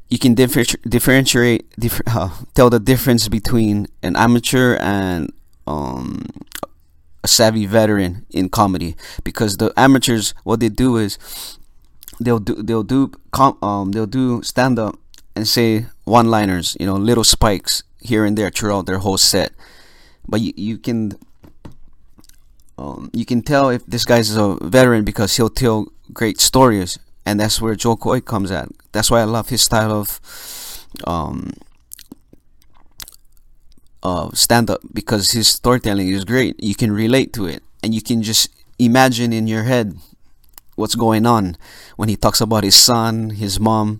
you 0.09 0.17
can 0.19 0.33
differ- 0.33 0.77
differentiate 0.87 1.69
differ- 1.79 2.03
uh, 2.07 2.29
tell 2.53 2.69
the 2.69 2.79
difference 2.79 3.27
between 3.27 3.87
an 4.03 4.15
amateur 4.15 4.77
and 4.79 5.31
um, 5.65 6.25
a 7.23 7.27
savvy 7.27 7.65
veteran 7.65 8.25
in 8.29 8.49
comedy. 8.49 8.95
Because 9.23 9.57
the 9.57 9.73
amateurs 9.77 10.33
what 10.43 10.59
they 10.59 10.69
do 10.69 10.97
is 10.97 11.17
they'll 12.19 12.39
do 12.39 12.55
they'll 12.55 12.83
do 12.83 13.11
com- 13.31 13.57
um 13.61 13.91
they'll 13.91 14.07
do 14.07 14.41
stand 14.41 14.79
up 14.79 14.97
and 15.35 15.47
say 15.47 15.85
one 16.03 16.31
liners 16.31 16.75
you 16.79 16.85
know 16.87 16.95
little 16.95 17.23
spikes 17.23 17.83
here 18.01 18.25
and 18.25 18.35
there 18.37 18.49
throughout 18.49 18.85
their 18.85 18.99
whole 18.99 19.17
set. 19.17 19.51
But 20.27 20.41
you, 20.41 20.53
you 20.55 20.77
can 20.77 21.13
um, 22.77 23.09
you 23.13 23.25
can 23.25 23.41
tell 23.41 23.69
if 23.69 23.85
this 23.85 24.05
guy's 24.05 24.35
a 24.35 24.57
veteran 24.61 25.03
because 25.03 25.35
he'll 25.35 25.49
tell 25.49 25.87
great 26.13 26.39
stories 26.39 26.99
and 27.27 27.38
that's 27.38 27.62
where 27.62 27.75
Jo 27.75 27.98
Koy 27.98 28.22
comes 28.22 28.51
at. 28.51 28.69
That's 28.93 29.12
why 29.12 29.19
I 29.19 29.25
love 29.25 29.50
his 29.50 29.62
style 29.62 29.91
of 29.91 30.22
um, 31.03 31.51
uh, 34.01 34.29
stand 34.31 34.69
up 34.69 34.79
because 34.93 35.31
his 35.31 35.50
storytelling 35.50 36.07
is 36.07 36.24
great. 36.24 36.55
You 36.63 36.74
can 36.74 36.89
relate 36.89 37.34
to 37.34 37.46
it, 37.46 37.62
and 37.84 37.93
you 37.93 38.01
can 38.01 38.24
just 38.24 38.48
imagine 38.79 39.34
in 39.34 39.46
your 39.46 39.63
head 39.63 39.98
what's 40.75 40.96
going 40.96 41.25
on 41.25 41.57
when 41.98 42.07
he 42.07 42.15
talks 42.15 42.39
about 42.39 42.63
his 42.63 42.75
son, 42.75 43.31
his 43.31 43.60
mom. 43.60 44.00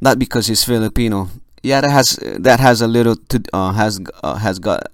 Not 0.00 0.18
because 0.18 0.46
he's 0.46 0.64
Filipino. 0.64 1.28
Yeah, 1.62 1.82
that 1.82 1.90
has 1.90 2.18
that 2.38 2.60
has 2.60 2.80
a 2.80 2.88
little 2.88 3.16
to 3.28 3.42
uh, 3.52 3.72
has 3.72 4.00
uh, 4.22 4.36
has 4.36 4.58
got 4.58 4.88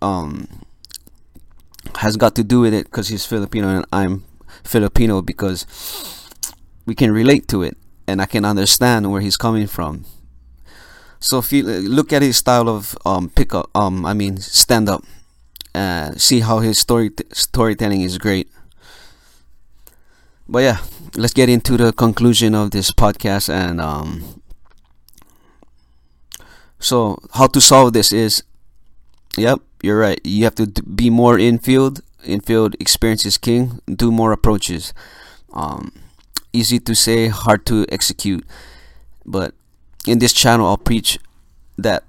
um 0.00 0.48
has 1.96 2.16
got 2.16 2.34
to 2.36 2.44
do 2.44 2.60
with 2.60 2.72
it 2.72 2.86
because 2.86 3.08
he's 3.08 3.26
Filipino 3.26 3.68
and 3.68 3.84
I'm 3.92 4.24
Filipino 4.64 5.20
because 5.20 5.66
we 6.88 6.94
can 6.94 7.12
relate 7.12 7.46
to 7.48 7.62
it 7.62 7.76
and 8.08 8.20
I 8.22 8.26
can 8.26 8.44
understand 8.44 9.10
where 9.12 9.20
he's 9.20 9.36
coming 9.36 9.66
from. 9.66 10.04
So 11.20 11.38
if 11.38 11.52
you 11.52 11.62
look 11.64 12.12
at 12.12 12.22
his 12.22 12.36
style 12.36 12.68
of 12.68 12.96
um 13.04 13.30
pickup, 13.30 13.70
um 13.74 14.06
I 14.06 14.14
mean 14.14 14.38
stand 14.38 14.88
up, 14.88 15.04
uh, 15.74 16.12
see 16.16 16.40
how 16.40 16.60
his 16.60 16.78
story 16.78 17.10
storytelling 17.32 18.02
is 18.02 18.18
great. 18.18 18.48
But 20.48 20.60
yeah, 20.60 20.78
let's 21.16 21.34
get 21.34 21.48
into 21.48 21.76
the 21.76 21.92
conclusion 21.92 22.54
of 22.54 22.70
this 22.70 22.90
podcast 22.90 23.48
and 23.52 23.80
um. 23.80 24.40
So 26.80 27.18
how 27.34 27.48
to 27.48 27.60
solve 27.60 27.92
this 27.92 28.12
is 28.12 28.42
Yep, 29.36 29.60
you're 29.82 29.98
right. 29.98 30.20
You 30.24 30.44
have 30.44 30.56
to 30.56 30.66
d- 30.66 30.82
be 30.82 31.10
more 31.10 31.38
infield. 31.38 32.00
Infield 32.24 32.74
experience 32.80 33.24
is 33.24 33.38
king. 33.38 33.80
Do 33.86 34.10
more 34.10 34.32
approaches. 34.32 34.92
Um, 35.52 35.92
easy 36.52 36.78
to 36.80 36.94
say, 36.94 37.28
hard 37.28 37.66
to 37.66 37.86
execute. 37.90 38.44
But 39.24 39.54
in 40.06 40.18
this 40.18 40.32
channel, 40.32 40.66
I'll 40.66 40.76
preach 40.78 41.18
that 41.76 42.04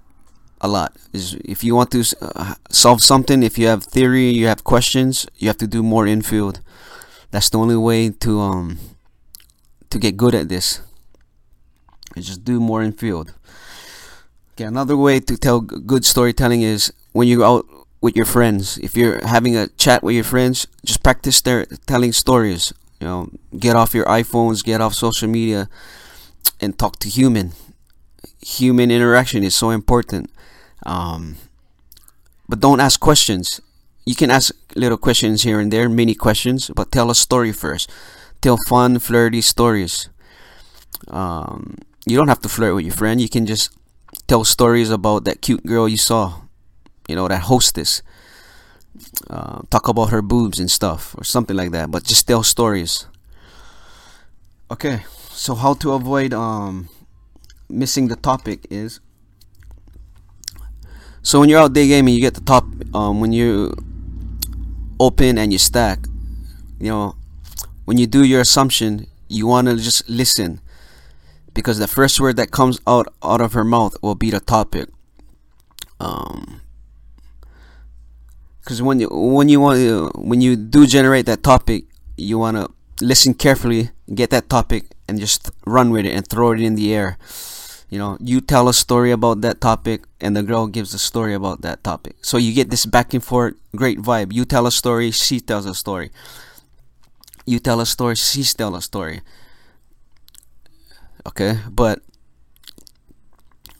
a 0.61 0.67
lot. 0.67 0.95
Is 1.13 1.35
if 1.45 1.63
you 1.63 1.75
want 1.75 1.91
to 1.91 2.03
uh, 2.21 2.55
solve 2.69 3.01
something, 3.01 3.43
if 3.43 3.57
you 3.57 3.67
have 3.67 3.83
theory, 3.83 4.29
you 4.29 4.47
have 4.47 4.63
questions, 4.63 5.25
you 5.37 5.47
have 5.47 5.57
to 5.57 5.67
do 5.67 5.83
more 5.83 6.07
infield. 6.07 6.61
That's 7.31 7.49
the 7.49 7.59
only 7.59 7.77
way 7.77 8.09
to 8.09 8.39
um 8.39 8.79
to 9.89 9.99
get 9.99 10.17
good 10.17 10.35
at 10.35 10.49
this. 10.49 10.81
And 12.15 12.25
just 12.25 12.43
do 12.43 12.59
more 12.59 12.81
infield. 12.81 13.33
Okay, 14.53 14.65
another 14.65 14.97
way 14.97 15.19
to 15.19 15.37
tell 15.37 15.61
good 15.61 16.05
storytelling 16.05 16.61
is 16.61 16.91
when 17.13 17.27
you're 17.27 17.45
out 17.45 17.65
with 18.01 18.15
your 18.15 18.25
friends. 18.25 18.77
If 18.79 18.97
you're 18.97 19.25
having 19.25 19.55
a 19.55 19.67
chat 19.67 20.03
with 20.03 20.15
your 20.15 20.23
friends, 20.23 20.67
just 20.85 21.03
practice 21.03 21.41
their 21.41 21.65
telling 21.85 22.13
stories. 22.13 22.73
You 22.99 23.07
know, 23.07 23.29
get 23.57 23.75
off 23.75 23.93
your 23.93 24.05
iPhones, 24.05 24.63
get 24.63 24.81
off 24.81 24.93
social 24.93 25.27
media, 25.27 25.69
and 26.59 26.77
talk 26.77 26.99
to 26.99 27.09
human. 27.09 27.53
Human 28.41 28.91
interaction 28.91 29.43
is 29.43 29.55
so 29.55 29.69
important. 29.69 30.29
Um, 30.85 31.37
but 32.47 32.59
don't 32.59 32.79
ask 32.79 32.99
questions. 32.99 33.61
You 34.05 34.15
can 34.15 34.31
ask 34.31 34.53
little 34.75 34.97
questions 34.97 35.43
here 35.43 35.59
and 35.59 35.71
there, 35.71 35.87
mini 35.87 36.15
questions, 36.15 36.71
but 36.75 36.91
tell 36.91 37.11
a 37.11 37.15
story 37.15 37.51
first. 37.51 37.89
Tell 38.41 38.57
fun, 38.67 38.99
flirty 38.99 39.41
stories. 39.41 40.09
Um, 41.07 41.77
you 42.05 42.17
don't 42.17 42.27
have 42.27 42.41
to 42.41 42.49
flirt 42.49 42.75
with 42.75 42.85
your 42.85 42.95
friend. 42.95 43.21
You 43.21 43.29
can 43.29 43.45
just 43.45 43.71
tell 44.27 44.43
stories 44.43 44.89
about 44.89 45.25
that 45.25 45.41
cute 45.41 45.65
girl 45.65 45.87
you 45.87 45.97
saw. 45.97 46.41
You 47.07 47.15
know, 47.15 47.27
that 47.27 47.43
hostess. 47.43 48.01
Uh, 49.29 49.61
talk 49.69 49.87
about 49.87 50.09
her 50.09 50.21
boobs 50.21 50.59
and 50.59 50.69
stuff, 50.69 51.15
or 51.17 51.23
something 51.23 51.55
like 51.55 51.71
that. 51.71 51.91
But 51.91 52.03
just 52.03 52.27
tell 52.27 52.43
stories. 52.43 53.07
Okay, 54.71 55.03
so 55.29 55.55
how 55.55 55.73
to 55.75 55.93
avoid 55.93 56.33
um, 56.33 56.89
missing 57.69 58.07
the 58.07 58.15
topic 58.15 58.67
is 58.69 58.99
so 61.21 61.39
when 61.39 61.49
you're 61.49 61.59
out 61.59 61.73
day 61.73 61.87
gaming, 61.87 62.13
you 62.13 62.21
get 62.21 62.33
the 62.33 62.41
top 62.41 62.65
um, 62.93 63.19
when 63.19 63.33
you 63.33 63.73
open 64.99 65.37
and 65.37 65.51
you 65.51 65.59
stack. 65.59 65.99
You 66.79 66.89
know, 66.89 67.15
when 67.85 67.97
you 67.97 68.07
do 68.07 68.23
your 68.23 68.41
assumption, 68.41 69.07
you 69.27 69.45
want 69.45 69.67
to 69.67 69.75
just 69.75 70.09
listen 70.09 70.61
because 71.53 71.77
the 71.77 71.87
first 71.87 72.19
word 72.19 72.37
that 72.37 72.51
comes 72.51 72.79
out 72.87 73.13
out 73.21 73.41
of 73.41 73.53
her 73.53 73.63
mouth 73.63 73.95
will 74.01 74.15
be 74.15 74.31
the 74.31 74.39
topic. 74.39 74.89
Um, 75.99 76.61
because 78.61 78.81
when 78.81 78.99
you 78.99 79.07
when 79.09 79.49
you 79.49 79.59
want 79.59 79.79
to, 79.79 80.11
when 80.15 80.41
you 80.41 80.55
do 80.55 80.85
generate 80.85 81.25
that 81.25 81.43
topic, 81.43 81.85
you 82.17 82.37
want 82.37 82.57
to 82.57 82.69
listen 83.01 83.33
carefully, 83.33 83.91
get 84.13 84.29
that 84.29 84.49
topic, 84.49 84.85
and 85.07 85.19
just 85.19 85.49
run 85.65 85.89
with 85.89 86.05
it 86.05 86.13
and 86.13 86.27
throw 86.27 86.51
it 86.51 86.61
in 86.61 86.75
the 86.75 86.93
air. 86.93 87.17
You 87.89 87.97
know 87.97 88.17
you 88.19 88.39
tell 88.39 88.69
a 88.69 88.73
story 88.73 89.11
about 89.11 89.41
that 89.41 89.61
topic 89.61 90.03
and 90.21 90.35
the 90.35 90.43
girl 90.43 90.67
gives 90.67 90.93
a 90.93 90.99
story 90.99 91.33
about 91.33 91.61
that 91.61 91.83
topic. 91.83 92.17
So 92.21 92.37
you 92.37 92.53
get 92.53 92.69
this 92.69 92.85
back 92.85 93.13
and 93.13 93.23
forth 93.23 93.55
great 93.75 93.97
vibe. 93.97 94.31
You 94.31 94.45
tell 94.45 94.67
a 94.67 94.71
story 94.71 95.09
she 95.09 95.39
tells 95.39 95.65
a 95.65 95.73
story. 95.73 96.11
You 97.47 97.57
tell 97.57 97.81
a 97.81 97.87
story 97.87 98.15
she 98.15 98.43
tells 98.43 98.77
a 98.77 98.81
story. 98.81 99.21
Okay 101.25 101.57
but 101.71 102.01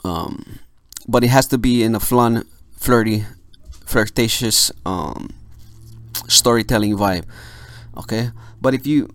um 0.03 0.59
but 1.07 1.23
it 1.23 1.29
has 1.29 1.45
to 1.47 1.57
be 1.59 1.83
in 1.83 1.93
a 1.93 1.99
fun 1.99 2.45
flirty 2.71 3.25
flirtatious 3.89 4.71
um 4.85 5.29
storytelling 6.27 6.95
vibe 6.95 7.25
okay 7.97 8.29
but 8.61 8.73
if 8.73 8.85
you 8.85 9.09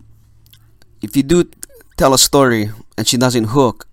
if 1.01 1.15
you 1.15 1.23
do 1.23 1.43
tell 1.97 2.13
a 2.13 2.17
story 2.19 2.69
and 2.97 3.07
she 3.07 3.17
doesn't 3.17 3.55
hook 3.55 3.87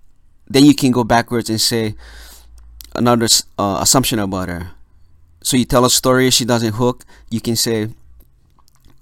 then 0.49 0.64
you 0.64 0.75
can 0.75 0.90
go 0.90 1.05
backwards 1.05 1.49
and 1.49 1.61
say 1.61 1.95
another 2.95 3.27
uh, 3.59 3.79
assumption 3.81 4.18
about 4.18 4.49
her. 4.49 4.71
So 5.42 5.57
you 5.57 5.64
tell 5.64 5.85
a 5.85 5.90
story, 5.90 6.31
she 6.31 6.45
doesn't 6.45 6.75
hook. 6.75 7.05
You 7.31 7.40
can 7.40 7.57
say, 7.57 7.88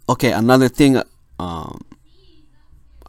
okay, 0.09 0.33
another 0.33 0.69
thing, 0.69 1.03
um, 1.39 1.81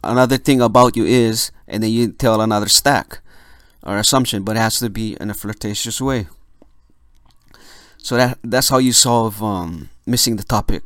another 0.04 0.36
thing 0.36 0.60
about 0.60 0.96
you 0.96 1.04
is, 1.04 1.50
and 1.66 1.82
then 1.82 1.90
you 1.90 2.12
tell 2.12 2.40
another 2.40 2.68
stack 2.68 3.20
or 3.82 3.96
assumption, 3.96 4.42
but 4.42 4.56
it 4.56 4.60
has 4.60 4.78
to 4.80 4.90
be 4.90 5.16
in 5.20 5.30
a 5.30 5.34
flirtatious 5.34 6.00
way. 6.00 6.26
So 8.02 8.16
that 8.16 8.38
that's 8.42 8.68
how 8.68 8.78
you 8.78 8.92
solve 8.92 9.40
um, 9.42 9.88
missing 10.06 10.34
the 10.36 10.42
topic. 10.42 10.82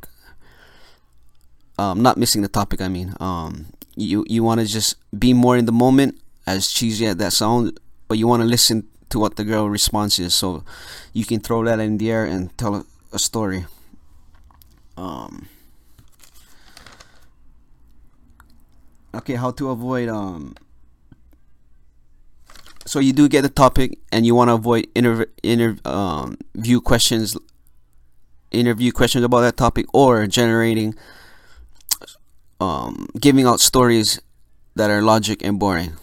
Um, 1.79 2.03
not 2.03 2.17
missing 2.19 2.43
the 2.43 2.49
topic. 2.49 2.81
I 2.81 2.89
mean, 2.89 3.15
um, 3.21 3.67
you 3.97 4.25
you 4.29 4.45
want 4.45 4.61
to 4.61 4.67
just 4.67 4.97
be 5.19 5.33
more 5.33 5.57
in 5.57 5.65
the 5.65 5.73
moment 5.73 6.21
as 6.47 6.71
cheesy 6.71 7.07
as 7.07 7.17
that 7.17 7.33
sounds, 7.33 7.73
but 8.07 8.19
you 8.19 8.29
want 8.29 8.43
to 8.43 8.49
listen 8.49 8.87
to 9.09 9.19
what 9.19 9.37
the 9.37 9.45
girl 9.45 9.69
response 9.69 10.19
is, 10.19 10.35
so 10.35 10.63
you 11.15 11.25
can 11.25 11.41
throw 11.41 11.65
that 11.65 11.81
in 11.81 11.97
the 11.97 12.11
air 12.11 12.25
and 12.25 12.57
tell 12.59 12.75
a, 12.75 12.85
a 13.13 13.19
story. 13.19 13.65
Um. 14.97 15.49
Okay, 19.15 19.35
how 19.35 19.53
to 19.53 19.71
avoid 19.71 20.11
um. 20.11 20.55
So 22.87 23.01
you 23.01 23.13
do 23.13 23.29
get 23.29 23.43
the 23.43 23.49
topic, 23.49 23.99
and 24.13 24.25
you 24.25 24.35
want 24.35 24.49
to 24.49 24.55
avoid 24.55 24.87
inter 24.95 25.27
inter 25.43 25.77
um 25.85 26.39
questions, 26.85 27.37
interview 28.53 28.93
questions 28.93 29.25
about 29.25 29.41
that 29.41 29.57
topic, 29.57 29.87
or 29.93 30.27
generating 30.27 30.95
um 32.61 33.09
giving 33.21 33.45
out 33.45 33.61
stories 33.61 34.21
that 34.77 34.91
are 34.91 35.03
logic 35.03 35.43
and 35.45 35.59
boring. 35.59 35.95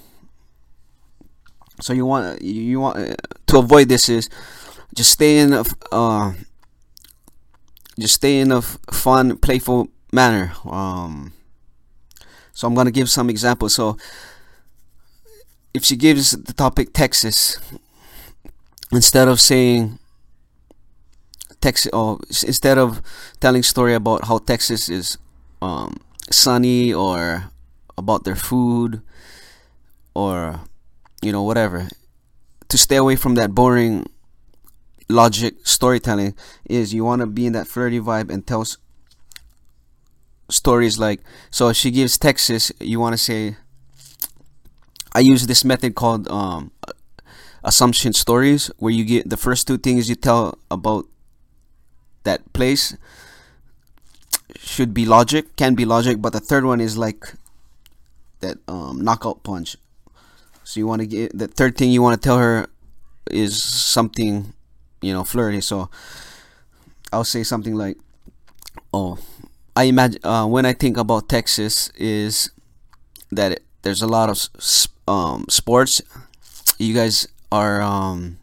So 1.80 1.94
you 1.94 2.06
want 2.06 2.42
you 2.42 2.80
want 2.82 2.98
uh, 2.98 3.16
to 3.48 3.58
avoid 3.60 3.88
this 3.88 4.10
is 4.10 4.30
just 4.94 5.12
stay 5.12 5.40
in 5.40 5.54
a 5.54 5.64
uh, 5.92 6.34
just 7.98 8.16
stay 8.16 8.40
in 8.40 8.52
a 8.52 8.62
fun 8.62 9.38
playful 9.38 9.88
manner. 10.12 10.54
Um 10.66 11.32
so 12.52 12.68
i'm 12.68 12.76
gonna 12.76 12.92
give 12.92 13.10
some 13.10 13.30
examples. 13.30 13.74
So 13.74 13.98
if 15.74 15.84
she 15.84 15.96
gives 15.96 16.32
the 16.32 16.54
topic 16.54 16.94
texas 16.94 17.58
instead 18.92 19.28
of 19.28 19.40
saying 19.42 20.00
texas 21.62 21.92
or 21.94 22.20
instead 22.46 22.78
of 22.78 23.02
telling 23.40 23.64
story 23.64 23.94
about 23.94 24.26
how 24.26 24.38
texas 24.38 24.90
is 24.90 25.18
um 25.62 25.96
sunny 26.30 26.94
or 26.94 27.46
about 27.98 28.24
their 28.24 28.36
food 28.36 29.02
or 30.14 30.60
you 31.22 31.32
know 31.32 31.44
whatever 31.44 31.88
to 32.70 32.78
stay 32.78 32.96
away 32.98 33.16
from 33.16 33.36
that 33.36 33.54
boring 33.54 34.06
logic 35.10 35.56
storytelling 35.64 36.34
is 36.66 36.94
you 36.94 37.04
want 37.04 37.22
to 37.22 37.28
be 37.28 37.46
in 37.46 37.54
that 37.54 37.68
flirty 37.68 38.00
vibe 38.00 38.30
and 38.32 38.48
tell 38.48 38.62
s- 38.62 38.78
stories 40.50 41.00
like 41.00 41.22
so 41.50 41.70
if 41.70 41.76
she 41.78 41.90
gives 41.92 42.18
texas 42.18 42.72
you 42.80 43.00
want 43.00 43.14
to 43.14 43.18
say 43.18 43.56
i 45.14 45.20
use 45.20 45.48
this 45.48 45.64
method 45.64 45.96
called 45.96 46.28
um, 46.30 46.72
assumption 47.64 48.14
stories 48.14 48.72
where 48.78 48.92
you 48.94 49.06
get 49.06 49.30
the 49.30 49.38
first 49.38 49.68
two 49.68 49.78
things 49.78 50.10
you 50.10 50.16
tell 50.16 50.58
about 50.72 51.06
that 52.24 52.42
place 52.54 52.96
should 54.58 54.94
be 54.94 55.06
logic 55.06 55.56
can 55.56 55.76
be 55.76 55.86
logic 55.86 56.22
but 56.22 56.34
the 56.34 56.40
third 56.40 56.66
one 56.66 56.80
is 56.80 56.98
like 56.98 57.34
that 58.42 58.58
um, 58.68 59.02
knockout 59.04 59.44
punch 59.44 59.76
so 60.64 60.80
you 60.80 60.88
want 60.88 61.02
to 61.02 61.08
get 61.08 61.38
the 61.38 61.48
third 61.48 61.78
thing 61.78 61.92
you 61.92 62.02
want 62.02 62.22
to 62.22 62.26
tell 62.26 62.38
her 62.40 62.68
is 63.32 63.62
something, 63.64 64.54
you 65.02 65.14
know, 65.14 65.24
flirty. 65.24 65.62
So 65.62 65.90
I'll 67.12 67.24
say 67.24 67.44
something 67.44 67.76
like, 67.76 67.98
"Oh, 68.94 69.20
I 69.76 69.86
imagine 69.86 70.22
uh, 70.24 70.46
when 70.48 70.66
I 70.66 70.74
think 70.74 70.98
about 70.98 71.30
Texas 71.30 71.90
is 71.96 72.52
that 73.32 73.54
it, 73.54 73.64
there's 73.84 74.02
a 74.02 74.08
lot 74.08 74.30
of 74.30 74.38
um, 75.08 75.46
sports. 75.50 76.02
You 76.78 76.94
guys 76.94 77.28
are 77.52 77.82
um, 77.82 78.40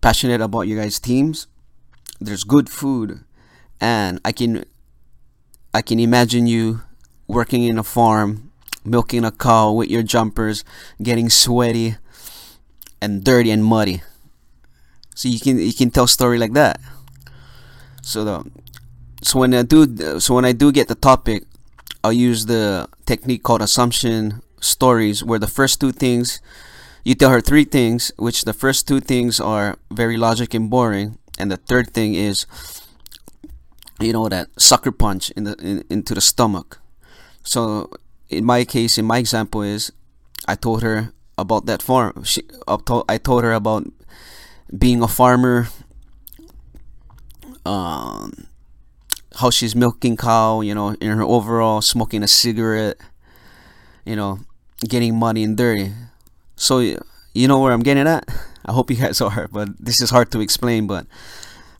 passionate 0.00 0.40
about 0.40 0.62
your 0.62 0.80
guys' 0.80 0.98
teams. 0.98 1.46
There's 2.20 2.44
good 2.44 2.68
food, 2.68 3.24
and 3.80 4.20
I 4.24 4.32
can 4.32 4.64
I 5.72 5.82
can 5.82 5.98
imagine 5.98 6.46
you 6.46 6.82
working 7.26 7.64
in 7.64 7.78
a 7.78 7.82
farm 7.82 8.52
milking 8.84 9.24
a 9.24 9.32
cow 9.32 9.72
with 9.72 9.88
your 9.88 10.02
jumpers, 10.02 10.62
getting 11.02 11.30
sweaty 11.30 11.96
and 13.00 13.24
dirty 13.24 13.50
and 13.50 13.64
muddy. 13.64 14.02
So 15.14 15.28
you 15.28 15.40
can 15.40 15.58
you 15.58 15.72
can 15.72 15.90
tell 15.90 16.06
story 16.06 16.38
like 16.38 16.52
that. 16.52 16.80
So 18.02 18.24
the 18.24 18.44
so 19.22 19.40
when 19.40 19.54
I 19.54 19.62
do 19.62 20.20
so 20.20 20.34
when 20.34 20.44
I 20.44 20.52
do 20.52 20.70
get 20.70 20.88
the 20.88 20.94
topic, 20.94 21.44
I'll 22.02 22.12
use 22.12 22.46
the 22.46 22.88
technique 23.06 23.42
called 23.42 23.62
assumption 23.62 24.42
stories, 24.64 25.22
where 25.22 25.38
the 25.38 25.46
first 25.46 25.80
two 25.80 25.92
things 25.92 26.40
you 27.04 27.14
tell 27.14 27.30
her 27.30 27.40
three 27.40 27.64
things, 27.64 28.10
which 28.16 28.42
the 28.42 28.54
first 28.54 28.88
two 28.88 29.00
things 29.00 29.38
are 29.38 29.76
very 29.90 30.16
logic 30.16 30.54
and 30.54 30.70
boring, 30.70 31.18
and 31.38 31.50
the 31.50 31.58
third 31.58 31.92
thing 31.92 32.14
is 32.14 32.46
you 34.00 34.12
know 34.12 34.28
that 34.28 34.48
sucker 34.58 34.90
punch 34.92 35.30
in 35.32 35.44
the 35.44 35.54
in, 35.60 35.84
into 35.90 36.14
the 36.14 36.20
stomach. 36.20 36.80
So 37.42 37.90
in 38.28 38.44
my 38.44 38.64
case 38.64 38.98
in 38.98 39.04
my 39.04 39.18
example 39.18 39.62
is 39.62 39.92
i 40.48 40.54
told 40.54 40.82
her 40.82 41.12
about 41.38 41.66
that 41.66 41.82
farm 41.82 42.22
she 42.24 42.42
i 43.08 43.18
told 43.18 43.44
her 43.44 43.52
about 43.52 43.86
being 44.76 45.02
a 45.02 45.08
farmer 45.08 45.68
um 47.66 48.46
how 49.36 49.50
she's 49.50 49.74
milking 49.74 50.16
cow 50.16 50.60
you 50.60 50.74
know 50.74 50.94
in 51.00 51.10
her 51.10 51.22
overall 51.22 51.80
smoking 51.80 52.22
a 52.22 52.28
cigarette 52.28 52.96
you 54.04 54.16
know 54.16 54.38
getting 54.80 55.18
money 55.18 55.42
and 55.42 55.56
dirty. 55.56 55.92
So 56.56 56.78
you 56.78 57.48
know 57.48 57.60
where 57.60 57.72
i'm 57.72 57.82
getting 57.82 58.06
at? 58.06 58.24
I 58.64 58.72
hope 58.72 58.90
you 58.90 58.96
guys 58.96 59.20
are 59.24 59.48
but 59.52 59.68
this 59.78 60.00
is 60.00 60.10
hard 60.10 60.30
to 60.32 60.40
explain 60.40 60.86
but 60.86 61.06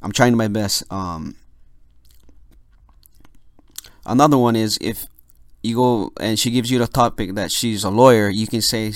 i'm 0.02 0.12
trying 0.12 0.36
my 0.36 0.48
best. 0.48 0.84
Um 0.90 1.36
another 4.06 4.38
one 4.38 4.56
is 4.56 4.78
if 4.80 5.06
you 5.62 5.76
go 5.76 6.12
and 6.20 6.38
she 6.38 6.50
gives 6.50 6.70
you 6.70 6.78
the 6.78 6.86
topic 6.86 7.34
that 7.34 7.50
she's 7.50 7.84
a 7.84 7.90
lawyer 7.90 8.28
you 8.28 8.46
can 8.46 8.60
say 8.60 8.92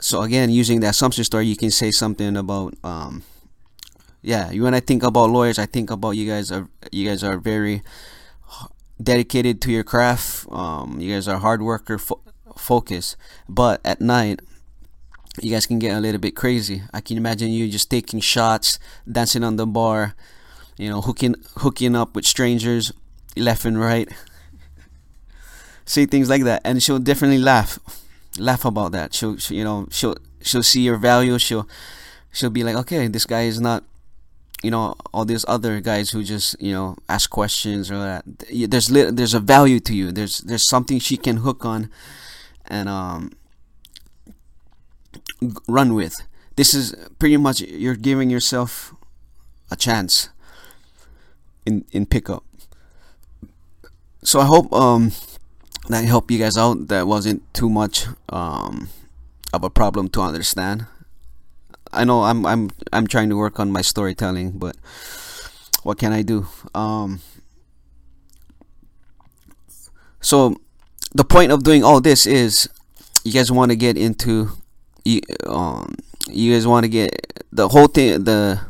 so 0.00 0.22
again 0.22 0.50
using 0.50 0.80
the 0.80 0.88
assumption 0.88 1.24
story 1.24 1.46
you 1.46 1.56
can 1.56 1.70
say 1.70 1.90
something 1.90 2.36
about 2.36 2.74
um 2.84 3.22
yeah 4.22 4.52
when 4.52 4.74
i 4.74 4.80
think 4.80 5.02
about 5.02 5.30
lawyers 5.30 5.58
i 5.58 5.66
think 5.66 5.90
about 5.90 6.10
you 6.12 6.26
guys 6.28 6.52
are 6.52 6.68
you 6.92 7.08
guys 7.08 7.24
are 7.24 7.38
very 7.38 7.82
dedicated 9.02 9.60
to 9.62 9.70
your 9.70 9.84
craft. 9.84 10.46
Um 10.50 11.00
you 11.00 11.14
guys 11.14 11.28
are 11.28 11.38
hard 11.38 11.62
worker 11.62 11.98
fo- 11.98 12.20
focus. 12.58 13.16
But 13.48 13.80
at 13.84 14.00
night 14.00 14.40
you 15.40 15.52
guys 15.52 15.66
can 15.66 15.78
get 15.78 15.96
a 15.96 16.00
little 16.00 16.20
bit 16.20 16.34
crazy. 16.34 16.82
I 16.92 17.00
can 17.00 17.16
imagine 17.16 17.50
you 17.50 17.68
just 17.68 17.90
taking 17.90 18.20
shots 18.20 18.78
dancing 19.10 19.44
on 19.44 19.56
the 19.56 19.66
bar 19.66 20.14
you 20.78 20.88
know 20.88 21.00
hooking 21.02 21.34
hooking 21.56 21.94
up 21.94 22.14
with 22.14 22.24
strangers 22.24 22.92
left 23.36 23.64
and 23.64 23.78
right. 23.78 24.08
Say 25.84 26.06
things 26.06 26.30
like 26.30 26.44
that. 26.44 26.62
And 26.64 26.82
she'll 26.82 26.98
definitely 26.98 27.38
laugh 27.38 27.78
laugh 28.38 28.64
about 28.64 28.92
that. 28.92 29.12
She'll, 29.12 29.36
she, 29.36 29.56
you 29.56 29.64
know 29.64 29.88
she'll 29.90 30.16
she'll 30.40 30.62
see 30.62 30.82
your 30.82 30.96
value. 30.96 31.38
She'll 31.38 31.68
she'll 32.32 32.50
be 32.50 32.64
like 32.64 32.76
okay 32.76 33.08
this 33.08 33.26
guy 33.26 33.42
is 33.42 33.60
not 33.60 33.84
you 34.62 34.70
know 34.70 34.94
all 35.12 35.24
these 35.24 35.44
other 35.48 35.80
guys 35.80 36.10
who 36.10 36.22
just 36.22 36.60
you 36.60 36.72
know 36.72 36.96
ask 37.08 37.28
questions 37.28 37.90
or 37.90 37.98
that. 37.98 38.24
There's 38.70 38.88
there's 38.88 39.34
a 39.34 39.40
value 39.40 39.80
to 39.80 39.94
you. 39.94 40.12
There's 40.12 40.38
there's 40.38 40.68
something 40.68 40.98
she 41.00 41.16
can 41.16 41.38
hook 41.38 41.64
on 41.64 41.90
and 42.68 42.88
um 42.88 43.32
run 45.66 45.94
with. 45.94 46.14
This 46.56 46.74
is 46.74 46.94
pretty 47.18 47.36
much 47.36 47.60
you're 47.60 47.96
giving 47.96 48.30
yourself 48.30 48.94
a 49.70 49.76
chance 49.76 50.28
in 51.66 51.84
in 51.92 52.06
pickup. 52.06 52.44
So 54.22 54.40
i 54.40 54.44
hope 54.44 54.72
um 54.72 55.12
that 55.88 56.04
helped 56.04 56.30
you 56.30 56.38
guys 56.38 56.56
out. 56.56 56.88
That 56.88 57.06
wasn't 57.06 57.42
too 57.54 57.68
much 57.68 58.06
um 58.28 58.88
of 59.52 59.64
a 59.64 59.70
problem 59.70 60.08
to 60.10 60.20
understand. 60.20 60.86
I 61.92 62.04
know 62.04 62.24
I'm 62.24 62.44
I'm 62.44 62.70
I'm 62.92 63.06
trying 63.06 63.30
to 63.30 63.36
work 63.36 63.58
on 63.58 63.70
my 63.72 63.80
storytelling, 63.80 64.58
but 64.58 64.76
what 65.82 65.98
can 65.98 66.12
I 66.12 66.22
do? 66.22 66.46
Um, 66.74 67.20
so 70.20 70.60
the 71.14 71.24
point 71.24 71.52
of 71.52 71.62
doing 71.64 71.82
all 71.82 72.00
this 72.00 72.26
is 72.26 72.68
you 73.24 73.32
guys 73.32 73.50
want 73.50 73.70
to 73.70 73.76
get 73.76 73.96
into 73.96 74.50
you 75.04 75.20
um 75.46 75.94
you 76.28 76.52
guys 76.52 76.66
want 76.66 76.84
to 76.84 76.88
get 76.88 77.44
the 77.52 77.68
whole 77.68 77.86
thing 77.86 78.24
the 78.24 78.60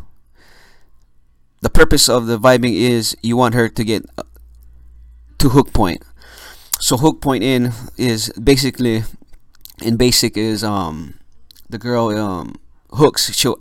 the 1.61 1.71
purpose 1.71 2.09
of 2.09 2.27
the 2.27 2.39
vibing 2.39 2.75
is 2.75 3.17
you 3.23 3.37
want 3.37 3.55
her 3.55 3.69
to 3.69 3.85
get 3.85 4.05
to 5.39 5.49
hook 5.51 5.73
point. 5.73 6.03
So 6.81 6.97
hook 6.97 7.21
point 7.21 7.43
in 7.43 7.73
is 7.97 8.31
basically 8.31 9.05
in 9.83 9.97
basic 9.97 10.37
is 10.37 10.63
um 10.63 11.15
the 11.69 11.79
girl 11.79 12.11
um 12.17 12.57
hooks 12.91 13.33
she'll 13.35 13.59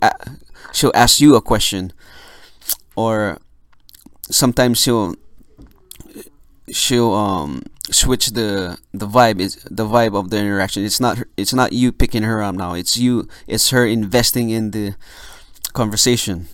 she'll 0.72 0.92
ask 0.94 1.20
you 1.20 1.34
a 1.34 1.40
question. 1.40 1.92
Or 2.94 3.38
sometimes 4.30 4.80
she'll 4.80 5.14
she'll 6.70 7.14
um 7.14 7.62
switch 7.90 8.28
the 8.28 8.78
the 8.92 9.06
vibe 9.06 9.40
is 9.40 9.56
the 9.70 9.84
vibe 9.84 10.18
of 10.18 10.30
the 10.30 10.38
interaction. 10.38 10.84
It's 10.84 11.00
not 11.00 11.18
it's 11.36 11.54
not 11.54 11.72
you 11.72 11.92
picking 11.92 12.22
her 12.22 12.42
up 12.42 12.54
now. 12.54 12.74
It's 12.74 12.96
you 12.96 13.28
it's 13.46 13.70
her 13.70 13.86
investing 13.86 14.50
in 14.50 14.70
the 14.72 14.94
conversation. 15.72 16.48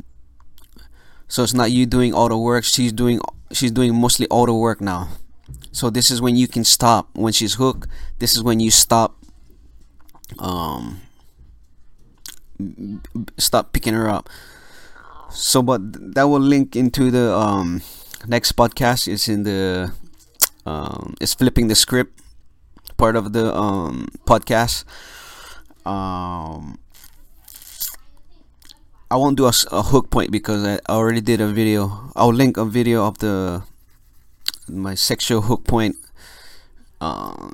So 1.28 1.42
it's 1.42 1.54
not 1.54 1.70
you 1.70 1.86
doing 1.86 2.14
all 2.14 2.28
the 2.28 2.38
work. 2.38 2.64
She's 2.64 2.92
doing 2.92 3.20
she's 3.52 3.70
doing 3.70 3.94
mostly 3.94 4.26
all 4.28 4.46
the 4.46 4.54
work 4.54 4.80
now. 4.80 5.08
So 5.72 5.90
this 5.90 6.10
is 6.10 6.20
when 6.20 6.36
you 6.36 6.46
can 6.48 6.64
stop 6.64 7.08
when 7.14 7.32
she's 7.32 7.54
hooked. 7.54 7.88
This 8.18 8.34
is 8.36 8.42
when 8.42 8.60
you 8.60 8.70
stop 8.70 9.16
um 10.38 11.00
stop 13.38 13.72
picking 13.72 13.94
her 13.94 14.08
up. 14.08 14.28
So, 15.30 15.62
but 15.62 16.14
that 16.14 16.24
will 16.24 16.40
link 16.40 16.76
into 16.76 17.10
the 17.10 17.34
um, 17.34 17.82
next 18.26 18.52
podcast. 18.52 19.08
Is 19.08 19.28
in 19.28 19.42
the 19.42 19.92
um, 20.66 21.14
it's 21.20 21.34
flipping 21.34 21.68
the 21.68 21.74
script 21.74 22.20
part 22.96 23.16
of 23.16 23.32
the 23.32 23.54
um, 23.54 24.08
podcast. 24.26 24.84
Um, 25.86 26.78
I 29.10 29.16
won't 29.16 29.36
do 29.36 29.46
a, 29.46 29.52
a, 29.70 29.82
hook 29.82 30.10
point 30.10 30.30
because 30.30 30.64
I 30.64 30.78
already 30.88 31.20
did 31.20 31.40
a 31.40 31.48
video. 31.48 32.10
I'll 32.16 32.32
link 32.32 32.56
a 32.56 32.64
video 32.64 33.06
of 33.06 33.18
the 33.18 33.62
my 34.66 34.94
sexual 34.94 35.42
hook 35.42 35.64
point 35.64 35.96
uh, 37.00 37.50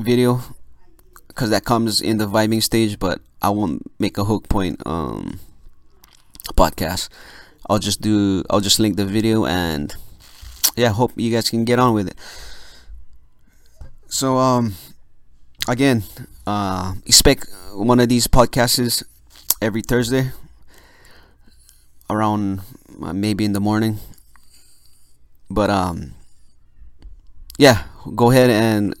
video 0.00 0.40
because 1.28 1.50
that 1.50 1.64
comes 1.64 2.00
in 2.00 2.16
the 2.16 2.26
vibing 2.26 2.62
stage. 2.62 2.98
But 2.98 3.20
I 3.42 3.50
won't 3.50 3.82
make 3.98 4.16
a 4.16 4.24
hook 4.24 4.48
point 4.48 4.80
um 4.86 5.40
podcast. 6.56 7.10
I'll 7.68 7.78
just 7.78 8.00
do 8.00 8.44
I'll 8.48 8.60
just 8.60 8.80
link 8.80 8.96
the 8.96 9.04
video 9.04 9.44
and 9.44 9.94
yeah, 10.76 10.90
hope 10.90 11.12
you 11.16 11.30
guys 11.32 11.50
can 11.50 11.64
get 11.64 11.78
on 11.78 11.94
with 11.94 12.08
it. 12.08 12.16
So 14.08 14.36
um 14.36 14.74
again, 15.68 16.04
uh 16.46 16.94
expect 17.06 17.48
one 17.72 18.00
of 18.00 18.08
these 18.08 18.26
podcasts 18.26 19.02
every 19.60 19.82
Thursday 19.82 20.30
around 22.10 22.60
uh, 23.02 23.12
maybe 23.12 23.44
in 23.44 23.52
the 23.52 23.60
morning. 23.60 23.98
But 25.50 25.70
um 25.70 26.14
yeah, 27.58 27.84
go 28.14 28.30
ahead 28.30 28.50
and 28.50 28.94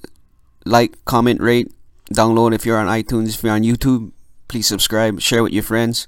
like, 0.64 1.04
comment, 1.04 1.40
rate, 1.40 1.72
download 2.12 2.54
if 2.54 2.64
you're 2.64 2.78
on 2.78 2.86
iTunes, 2.86 3.34
if 3.34 3.42
you're 3.42 3.52
on 3.52 3.62
YouTube, 3.62 4.12
please 4.48 4.66
subscribe, 4.66 5.20
share 5.20 5.42
with 5.42 5.52
your 5.52 5.62
friends, 5.62 6.06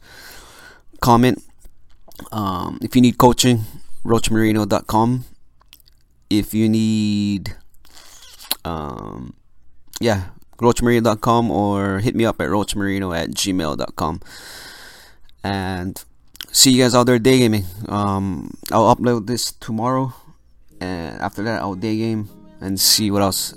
comment. 1.01 1.43
Um, 2.33 2.79
if 2.81 2.97
you 2.97 3.03
need 3.03 3.19
coaching, 3.19 3.65
roachmarino.com. 4.05 5.25
If 6.29 6.55
you 6.55 6.69
need, 6.69 7.55
um, 8.65 9.35
yeah, 10.01 10.25
roachmarino.com 10.59 11.51
or 11.51 12.01
hit 12.01 12.15
me 12.15 12.25
up 12.25 12.41
at 12.41 12.49
roachmarino 12.49 13.17
at 13.17 13.31
gmail.com. 13.31 14.21
And 15.45 16.05
see 16.51 16.71
you 16.73 16.83
guys 16.83 16.95
out 16.95 17.05
there 17.05 17.19
day 17.19 17.39
gaming. 17.39 17.65
Um, 17.89 18.55
I'll 18.73 18.95
upload 18.95 19.27
this 19.27 19.53
tomorrow, 19.53 20.13
and 20.81 21.21
after 21.21 21.43
that, 21.45 21.61
I'll 21.63 21.75
day 21.75 21.97
game 21.97 22.29
and 22.61 22.81
see 22.81 23.11
what 23.11 23.23
else, 23.23 23.55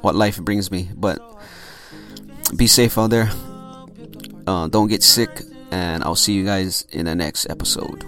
what 0.00 0.14
life 0.14 0.38
brings 0.40 0.70
me. 0.70 0.88
But 0.94 1.20
be 2.56 2.66
safe 2.66 2.96
out 2.96 3.10
there. 3.10 3.30
Uh, 4.46 4.68
don't 4.68 4.88
get 4.88 5.02
sick, 5.02 5.42
and 5.70 6.02
I'll 6.02 6.16
see 6.16 6.32
you 6.32 6.44
guys 6.44 6.86
in 6.90 7.06
the 7.06 7.14
next 7.14 7.50
episode. 7.50 8.04